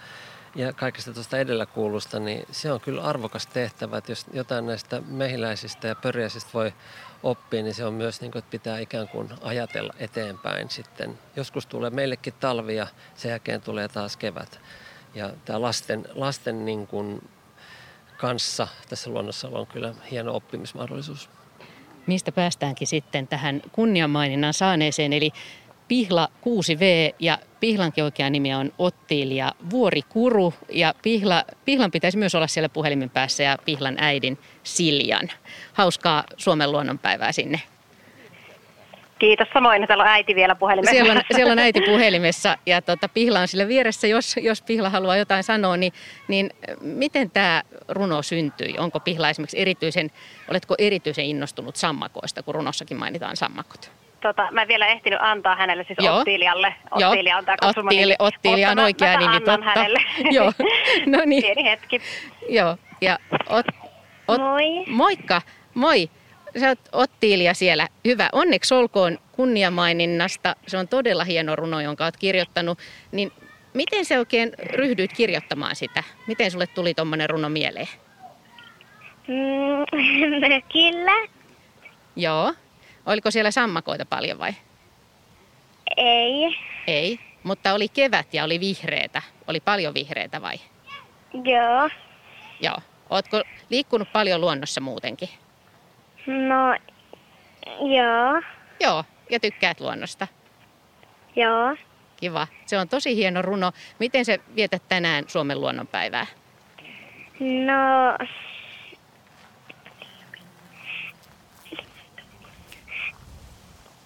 [0.55, 5.01] ja kaikesta tuosta edellä kuulusta, niin se on kyllä arvokas tehtävä, että jos jotain näistä
[5.07, 6.73] mehiläisistä ja pörjäisistä voi
[7.23, 11.19] oppia, niin se on myös niin kuin, että pitää ikään kuin ajatella eteenpäin sitten.
[11.35, 14.59] Joskus tulee meillekin talvi ja sen jälkeen tulee taas kevät.
[15.17, 17.29] Ja tämä lasten, lasten niin kuin
[18.17, 21.29] kanssa tässä luonnossa on kyllä hieno oppimismahdollisuus.
[22.07, 25.31] Mistä päästäänkin sitten tähän kunniamaininnan saaneeseen, eli
[25.87, 32.47] Pihla 6V ja Pihlankin oikea nimi on Ottilia Vuorikuru ja Pihla, Pihlan pitäisi myös olla
[32.47, 35.29] siellä puhelimen päässä ja Pihlan äidin Siljan.
[35.73, 37.61] Hauskaa Suomen luonnonpäivää sinne.
[39.19, 40.91] Kiitos samoin, täällä on äiti vielä puhelimessa.
[40.91, 44.89] Siellä on, siellä on äiti puhelimessa ja tuota, Pihla on sillä vieressä, jos, jos Pihla
[44.89, 45.93] haluaa jotain sanoa, niin,
[46.27, 46.49] niin
[46.81, 48.75] miten tämä runo syntyi?
[48.77, 50.11] Onko Pihla esimerkiksi erityisen,
[50.49, 53.91] oletko erityisen innostunut sammakoista, kun runossakin mainitaan sammakot?
[54.21, 56.17] tota, mä en vielä ehtinyt antaa hänelle, siis Joo.
[56.17, 56.75] Ottilialle.
[56.91, 59.65] Ottilia on tämä Ottiili, Ottilia on oikea nimi, totta.
[59.65, 59.99] hänelle.
[60.35, 60.51] Joo,
[61.05, 61.43] no niin.
[61.43, 62.01] Pieni hetki.
[62.49, 63.65] Joo, ja ot,
[64.27, 64.83] ot, Moi.
[64.87, 65.41] Moikka,
[65.73, 66.09] moi.
[66.59, 67.87] Sä oot Ottiilia siellä.
[68.05, 68.29] Hyvä.
[68.31, 70.55] Onneksi olkoon kunniamaininnasta.
[70.67, 72.79] Se on todella hieno runo, jonka oot kirjoittanut.
[73.11, 73.31] Niin
[73.73, 76.03] miten se oikein ryhdyit kirjoittamaan sitä?
[76.27, 77.87] Miten sulle tuli tuommoinen runo mieleen?
[79.27, 79.85] Mm,
[80.73, 81.27] kyllä.
[82.15, 82.53] Joo.
[83.05, 84.53] Oliko siellä sammakoita paljon vai?
[85.97, 86.57] Ei.
[86.87, 89.21] Ei, mutta oli kevät ja oli vihreitä.
[89.47, 90.55] Oli paljon vihreitä vai?
[91.33, 91.89] Joo.
[92.59, 92.77] Joo.
[93.09, 95.29] Ootko liikkunut paljon luonnossa muutenkin?
[96.27, 96.77] No,
[97.95, 98.41] joo.
[98.79, 100.27] Joo, ja tykkäät luonnosta?
[101.35, 101.75] Joo.
[102.17, 102.47] Kiva.
[102.65, 103.71] Se on tosi hieno runo.
[103.99, 106.25] Miten se vietät tänään Suomen luonnonpäivää?
[107.39, 108.17] No,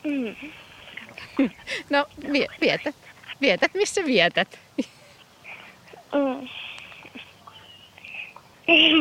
[0.03, 0.35] Mm.
[1.89, 2.05] No,
[2.61, 2.95] vietät.
[3.41, 4.59] Vietät, missä vietät?
[6.13, 6.47] Mm.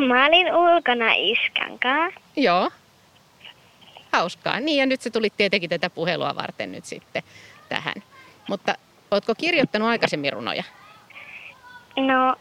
[0.09, 2.21] Mä olin ulkona iskän kanssa.
[2.37, 2.71] Joo.
[4.13, 4.61] Hauskaa.
[4.61, 7.23] Niin ja nyt se tuli tietenkin tätä puhelua varten nyt sitten
[7.69, 7.95] tähän.
[8.49, 8.75] Mutta
[9.11, 10.65] ootko kirjoittanut aikaisemmin runoja?
[11.97, 12.37] No,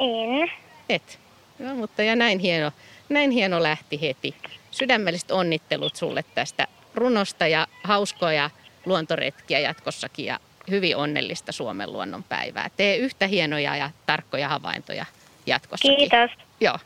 [0.00, 0.52] en.
[0.88, 1.18] Et.
[1.58, 2.72] No, mutta ja näin hieno,
[3.08, 4.34] näin hieno lähti heti.
[4.70, 8.50] Sydämelliset onnittelut sulle tästä runosta ja hauskoja
[8.86, 10.40] luontoretkiä jatkossakin ja
[10.70, 12.70] hyvin onnellista Suomen luonnonpäivää.
[12.76, 15.06] Tee yhtä hienoja ja tarkkoja havaintoja
[15.46, 15.96] jatkossakin.
[15.96, 16.30] Kiitos.
[16.60, 16.78] Joo,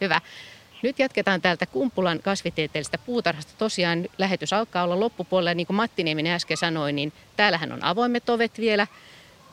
[0.00, 0.20] hyvä.
[0.82, 3.52] Nyt jatketaan täältä Kumpulan kasvitieteellisestä puutarhasta.
[3.58, 5.54] Tosiaan lähetys alkaa olla loppupuolella.
[5.54, 8.86] Niin kuin Matti Nieminen äsken sanoi, niin täällähän on avoimet ovet vielä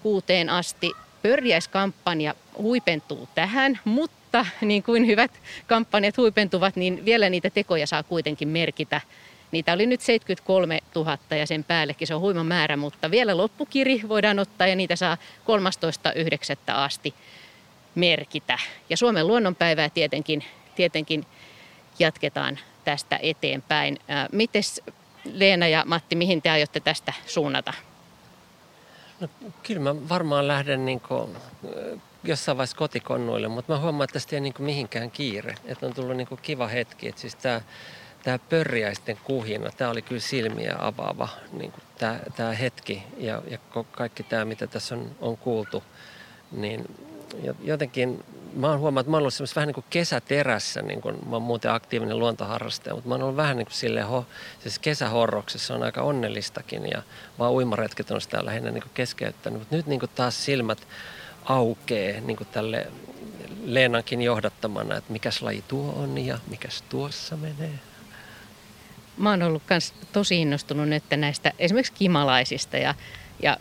[0.03, 0.91] kuuteen asti.
[1.21, 5.31] Pörjäiskampanja huipentuu tähän, mutta niin kuin hyvät
[5.67, 9.01] kampanjat huipentuvat, niin vielä niitä tekoja saa kuitenkin merkitä.
[9.51, 14.01] Niitä oli nyt 73 000 ja sen päällekin, se on huima määrä, mutta vielä loppukiri
[14.07, 15.17] voidaan ottaa ja niitä saa
[16.67, 16.73] 13.9.
[16.73, 17.13] asti
[17.95, 18.59] merkitä.
[18.89, 20.43] Ja Suomen luonnonpäivää tietenkin,
[20.79, 21.25] tietenkin
[21.99, 23.99] jatketaan tästä eteenpäin.
[24.31, 24.81] Mites
[25.33, 27.73] Leena ja Matti, mihin te aiotte tästä suunnata?
[29.19, 29.27] No,
[29.63, 31.37] kyllä mä varmaan lähden niin kuin,
[32.23, 35.55] jossain vaiheessa kotikonnuille, mutta mä huomaan, että tästä ei niin mihinkään kiire.
[35.65, 37.07] Että on tullut niin kuin kiva hetki.
[37.07, 37.61] Että siis tämä,
[38.23, 43.57] tämä pörjäisten kuhina, tämä oli kyllä silmiä avaava niin kuin tämä, tämä hetki ja, ja
[43.91, 45.83] kaikki tämä, mitä tässä on, on kuultu,
[46.51, 46.85] niin
[47.63, 48.23] jotenkin
[48.53, 51.41] mä oon huomannut, että mä oon ollut vähän niin kuin kesäterässä, niin kuin, mä oon
[51.41, 54.25] muuten aktiivinen luontoharrastaja, mutta mä oon ollut vähän niin kuin silleen, ho,
[54.59, 57.03] siis kesähorroksessa on aika onnellistakin ja
[57.39, 60.87] vaan uimaretket on sitä lähinnä niin kuin keskeyttänyt, mutta nyt niin kuin taas silmät
[61.45, 62.87] aukee niin kuin tälle
[63.63, 67.79] Leenankin johdattamana, että mikäs laji tuo on ja mikäs tuossa menee.
[69.17, 72.95] Mä oon ollut myös tosi innostunut nyt näistä esimerkiksi kimalaisista ja,
[73.43, 73.57] ja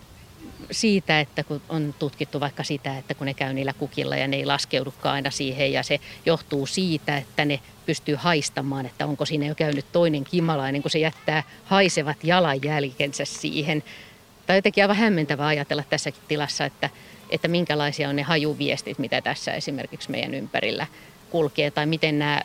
[0.70, 4.36] siitä, että kun on tutkittu vaikka sitä, että kun ne käy niillä kukilla ja ne
[4.36, 9.46] ei laskeudukaan aina siihen ja se johtuu siitä, että ne pystyy haistamaan, että onko siinä
[9.46, 13.82] jo käynyt toinen kimalainen, kun se jättää haisevat jalanjälkensä siihen.
[14.46, 16.90] Tai jotenkin aivan hämmentävää ajatella tässäkin tilassa, että,
[17.30, 20.86] että minkälaisia on ne hajuviestit, mitä tässä esimerkiksi meidän ympärillä
[21.30, 22.42] kulkee, tai miten nämä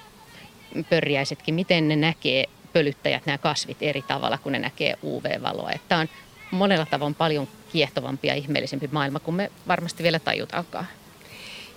[0.90, 5.72] pörjäisetkin, miten ne näkee pölyttäjät, nämä kasvit eri tavalla, kun ne näkee UV-valoa.
[5.72, 6.08] Että on
[6.52, 10.88] monella tavoin paljon kiehtovampi ja ihmeellisempi maailma kuin me varmasti vielä tajutaankaan.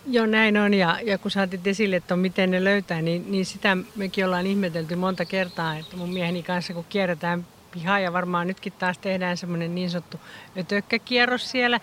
[0.07, 0.75] Joo, näin on.
[0.75, 4.97] Ja, ja kun saatit esille, että miten ne löytää, niin, niin sitä mekin ollaan ihmetelty
[4.97, 9.75] monta kertaa, että mun mieheni kanssa kun kierretään pihaa ja varmaan nytkin taas tehdään semmoinen
[9.75, 10.21] niin sanottu
[10.59, 11.81] ötökkäkierros siellä,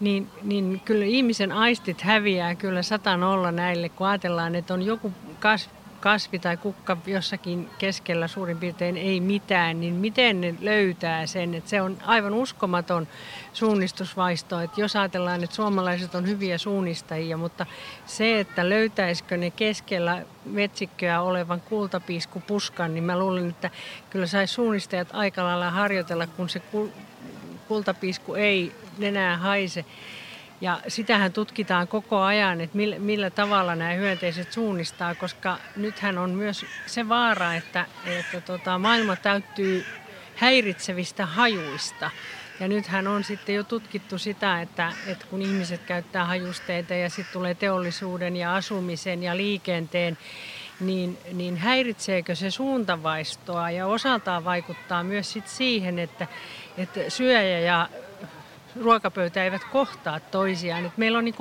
[0.00, 5.12] niin, niin kyllä ihmisen aistit häviää kyllä satan olla näille, kun ajatellaan, että on joku
[5.40, 5.73] kasvi,
[6.04, 11.54] kasvi tai kukka jossakin keskellä suurin piirtein ei mitään, niin miten ne löytää sen?
[11.54, 13.08] Että se on aivan uskomaton
[13.52, 14.60] suunnistusvaisto.
[14.60, 17.66] Että jos ajatellaan, että suomalaiset on hyviä suunnistajia, mutta
[18.06, 23.70] se, että löytäisikö ne keskellä metsikköä olevan kultapiiskupuskan, niin mä luulen, että
[24.10, 26.62] kyllä saisi suunnistajat aika lailla harjoitella, kun se
[27.68, 29.84] kultapiisku ei enää haise.
[30.64, 36.30] Ja sitähän tutkitaan koko ajan, että millä, millä tavalla nämä hyönteiset suunnistaa, koska nythän on
[36.30, 39.84] myös se vaara, että, että tota, maailma täyttyy
[40.36, 42.10] häiritsevistä hajuista.
[42.60, 47.32] Ja nythän on sitten jo tutkittu sitä, että, että kun ihmiset käyttää hajusteita ja sitten
[47.32, 50.18] tulee teollisuuden ja asumisen ja liikenteen,
[50.80, 56.26] niin, niin häiritseekö se suuntavaistoa ja osaltaan vaikuttaa myös sit siihen, että,
[56.78, 57.88] että syöjä ja
[58.80, 60.86] ruokapöytä eivät kohtaa toisiaan.
[60.86, 61.34] Et meillä on niin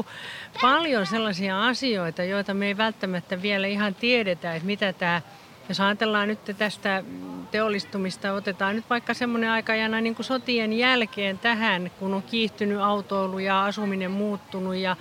[0.61, 5.21] paljon sellaisia asioita, joita me ei välttämättä vielä ihan tiedetä, että mitä tämä
[5.69, 7.03] jos ajatellaan nyt tästä
[7.51, 13.65] teollistumista, otetaan nyt vaikka semmoinen aikajana niin sotien jälkeen tähän, kun on kiihtynyt autoilu ja
[13.65, 14.95] asuminen muuttunut ja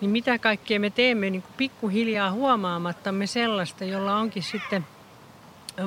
[0.00, 4.86] niin mitä kaikkea me teemme niin pikkuhiljaa huomaamattamme sellaista, jolla onkin sitten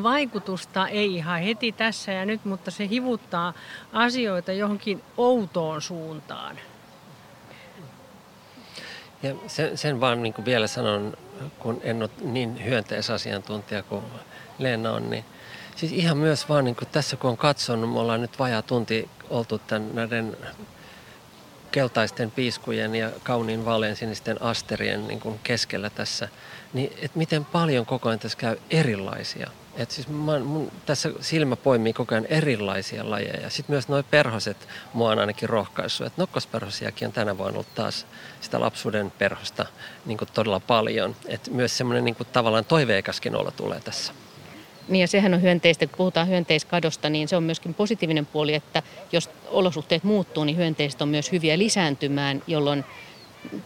[0.03, 3.53] vaikutusta, ei ihan heti tässä ja nyt, mutta se hivuttaa
[3.93, 6.59] asioita johonkin outoon suuntaan.
[9.23, 11.17] Ja sen, sen vaan niin vielä sanon,
[11.59, 14.03] kun en ole niin hyönteisasiantuntija kuin
[14.59, 15.25] Leena on, niin
[15.75, 19.09] siis ihan myös vaan niin kuin tässä kun on katsonut, me ollaan nyt vajaa tunti
[19.29, 20.37] oltu tämän näiden
[21.71, 26.29] keltaisten piiskujen ja kauniin vaaleansinisten asterien niin kuin keskellä tässä,
[26.73, 29.49] niin että miten paljon koko ajan tässä käy erilaisia
[29.79, 33.49] et siis mä, mun, tässä silmä poimii koko ajan erilaisia lajeja.
[33.49, 36.07] Sitten myös nuo perhoset mua on ainakin rohkaissut.
[36.07, 38.05] Että nokkosperhosiakin on tänä vuonna ollut taas
[38.41, 39.65] sitä lapsuuden perhosta
[40.05, 41.15] niin todella paljon.
[41.27, 44.13] Et myös semmoinen niin tavallaan toiveikaskin olla tulee tässä.
[44.87, 48.83] Niin ja sehän on hyönteistä, kun puhutaan hyönteiskadosta, niin se on myöskin positiivinen puoli, että
[49.11, 52.85] jos olosuhteet muuttuu, niin hyönteiset on myös hyviä lisääntymään, jolloin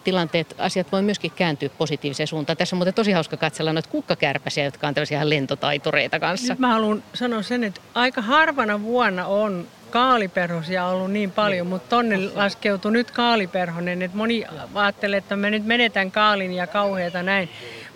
[0.04, 2.58] tilanteet, asiat voi myöskin kääntyä positiiviseen suuntaan.
[2.58, 6.54] Tässä on muuten tosi hauska katsella noita kukkakärpäsiä, jotka on tällaisia lentotaitureita kanssa.
[6.54, 11.90] Nyt mä haluan sanoa sen, että aika harvana vuonna on kaaliperhosia ollut niin paljon, mutta
[11.90, 14.02] tonne laskeutui nyt kaaliperhonen.
[14.02, 14.46] Että moni
[14.76, 17.50] ajattelee, että mä nyt menetän kaalin ja kauheita näin.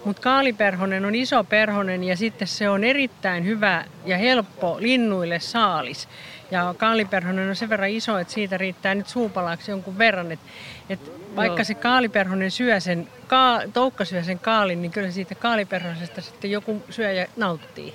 [0.06, 6.08] Mutta kaaliperhonen on iso perhonen ja sitten se on erittäin hyvä ja helppo linnuille saalis.
[6.52, 10.32] Ja kaaliperhonen on sen verran iso, että siitä riittää nyt suupalaksi jonkun verran.
[10.32, 10.40] Et,
[10.90, 11.66] et vaikka Joo.
[11.66, 16.84] se kaaliperhonen syö sen, ka, toukka syö sen kaalin, niin kyllä siitä kaaliperhosesta sitten joku
[16.90, 17.94] syöjä nauttii.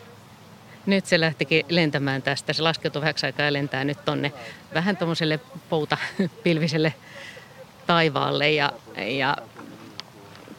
[0.86, 2.53] Nyt se lähtikin lentämään tästä.
[2.53, 4.32] Se laskeutui vähäksi aikaa ja lentää nyt tonne
[4.74, 6.95] vähän tuommoiselle poutapilviselle
[7.86, 8.51] taivaalle.
[8.51, 9.36] Ja, ja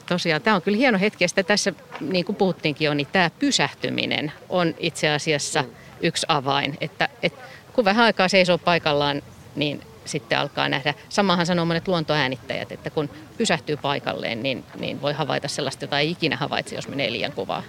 [0.05, 1.23] tosiaan tämä on kyllä hieno hetki.
[1.38, 5.63] Ja tässä, niin kuin puhuttiinkin jo, niin tämä pysähtyminen on itse asiassa
[6.01, 6.77] yksi avain.
[6.81, 7.41] Että, että
[7.73, 9.21] kun vähän aikaa seisoo paikallaan,
[9.55, 10.93] niin sitten alkaa nähdä.
[11.10, 16.12] Samahan sanoo monet luontoäänittäjät, että kun pysähtyy paikalleen, niin, niin voi havaita sellaista, jota ei
[16.12, 17.64] ikinä havaitse, jos menee liian kovaa.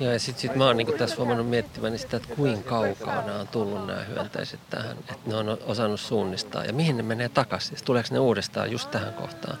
[0.00, 3.40] Joo, ja sitten sit mä oon niinku tässä huomannut miettimäni sitä, että kuinka kaukaa nämä
[3.40, 4.96] on tullut nämä hyönteiset tähän.
[4.98, 7.78] Että ne on osannut suunnistaa ja mihin ne menee takaisin.
[7.84, 9.58] Tuleeko ne uudestaan just tähän kohtaan.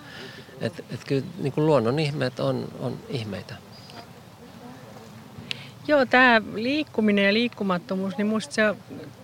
[0.60, 3.54] Että et kyllä niinku luonnon ihmeet on, on ihmeitä.
[5.88, 8.62] Joo, tämä liikkuminen ja liikkumattomuus, niin musta se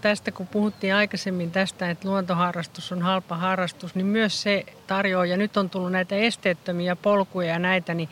[0.00, 5.36] tästä kun puhuttiin aikaisemmin tästä, että luontoharrastus on halpa harrastus, niin myös se tarjoaa, ja
[5.36, 8.08] nyt on tullut näitä esteettömiä polkuja ja näitä, niin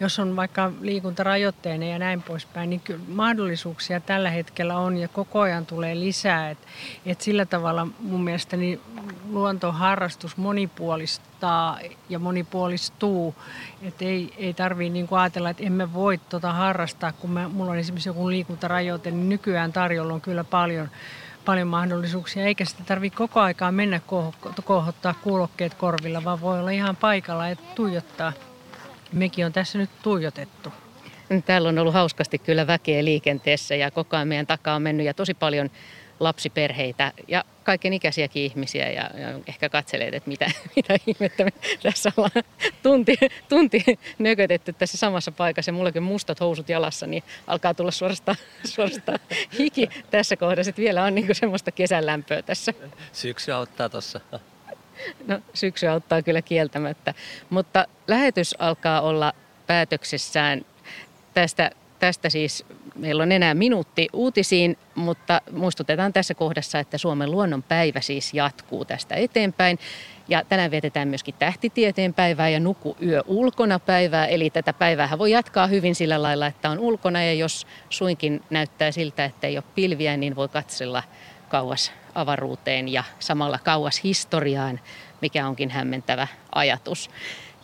[0.00, 5.40] jos on vaikka liikuntarajoitteinen ja näin poispäin, niin kyllä mahdollisuuksia tällä hetkellä on ja koko
[5.40, 6.50] ajan tulee lisää.
[6.50, 6.66] että
[7.06, 8.80] et sillä tavalla mun mielestä niin
[9.30, 11.78] luontoharrastus monipuolistaa
[12.08, 13.34] ja monipuolistuu.
[13.82, 17.78] Että ei, ei tarvitse niin ajatella, että emme voi tuota harrastaa, kun mä, mulla on
[17.78, 20.88] esimerkiksi joku liikuntarajoite, niin nykyään tarjolla on kyllä paljon
[21.48, 24.00] paljon mahdollisuuksia, eikä sitä tarvitse koko aikaa mennä
[24.64, 28.32] kohottaa kuulokkeet korvilla, vaan voi olla ihan paikalla ja tuijottaa.
[29.12, 30.72] Mekin on tässä nyt tuijotettu.
[31.46, 35.14] Täällä on ollut hauskasti kyllä väkeä liikenteessä ja koko ajan meidän takaa on mennyt ja
[35.14, 35.70] tosi paljon
[36.20, 41.50] lapsiperheitä ja kaiken ikäisiäkin ihmisiä ja, ja ehkä katselee, että mitä, mitä ihmettä me
[41.82, 42.44] tässä ollaan
[42.82, 43.84] tunti, tunti
[44.18, 48.36] nökötetty tässä samassa paikassa ja mullakin mustat housut jalassa, niin alkaa tulla suorastaan,
[48.74, 49.18] suorastaan
[49.58, 52.74] hiki tässä kohdassa, että vielä on niinku semmoista kesänlämpöä tässä.
[53.12, 54.20] Syksy auttaa tuossa.
[55.26, 57.14] No syksy auttaa kyllä kieltämättä,
[57.50, 59.32] mutta lähetys alkaa olla
[59.66, 60.64] päätöksessään
[61.34, 62.64] tästä Tästä siis
[62.98, 68.84] meillä on enää minuutti uutisiin, mutta muistutetaan tässä kohdassa, että Suomen luonnon päivä siis jatkuu
[68.84, 69.78] tästä eteenpäin.
[70.28, 74.26] Ja tänään vietetään myöskin tähtitieteen päivää ja nuku yö ulkona päivää.
[74.26, 78.92] Eli tätä päivää voi jatkaa hyvin sillä lailla, että on ulkona ja jos suinkin näyttää
[78.92, 81.02] siltä, että ei ole pilviä, niin voi katsella
[81.48, 84.80] kauas avaruuteen ja samalla kauas historiaan,
[85.20, 87.10] mikä onkin hämmentävä ajatus.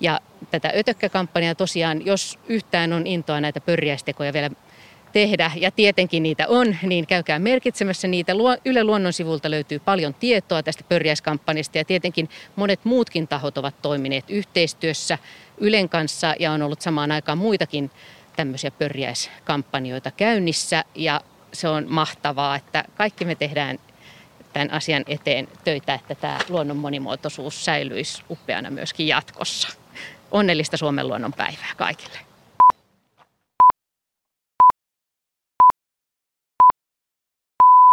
[0.01, 0.21] Ja
[0.51, 4.51] tätä ötökkäkampanjaa tosiaan, jos yhtään on intoa näitä pörjäistekoja vielä
[5.15, 8.33] tehdä, ja tietenkin niitä on, niin käykää merkitsemässä niitä.
[8.65, 14.25] Yle Luonnon sivulta löytyy paljon tietoa tästä pörjäiskampanjasta, ja tietenkin monet muutkin tahot ovat toimineet
[14.31, 15.19] yhteistyössä
[15.59, 17.91] Ylen kanssa, ja on ollut samaan aikaan muitakin
[18.37, 21.21] tämmöisiä pörjäiskampanjoita käynnissä, ja
[21.53, 23.79] se on mahtavaa, että kaikki me tehdään
[24.53, 29.69] tämän asian eteen töitä, että tämä luonnon monimuotoisuus säilyisi upeana myöskin jatkossa
[30.31, 32.34] onnellista Suomen luonnon päivää kaikille.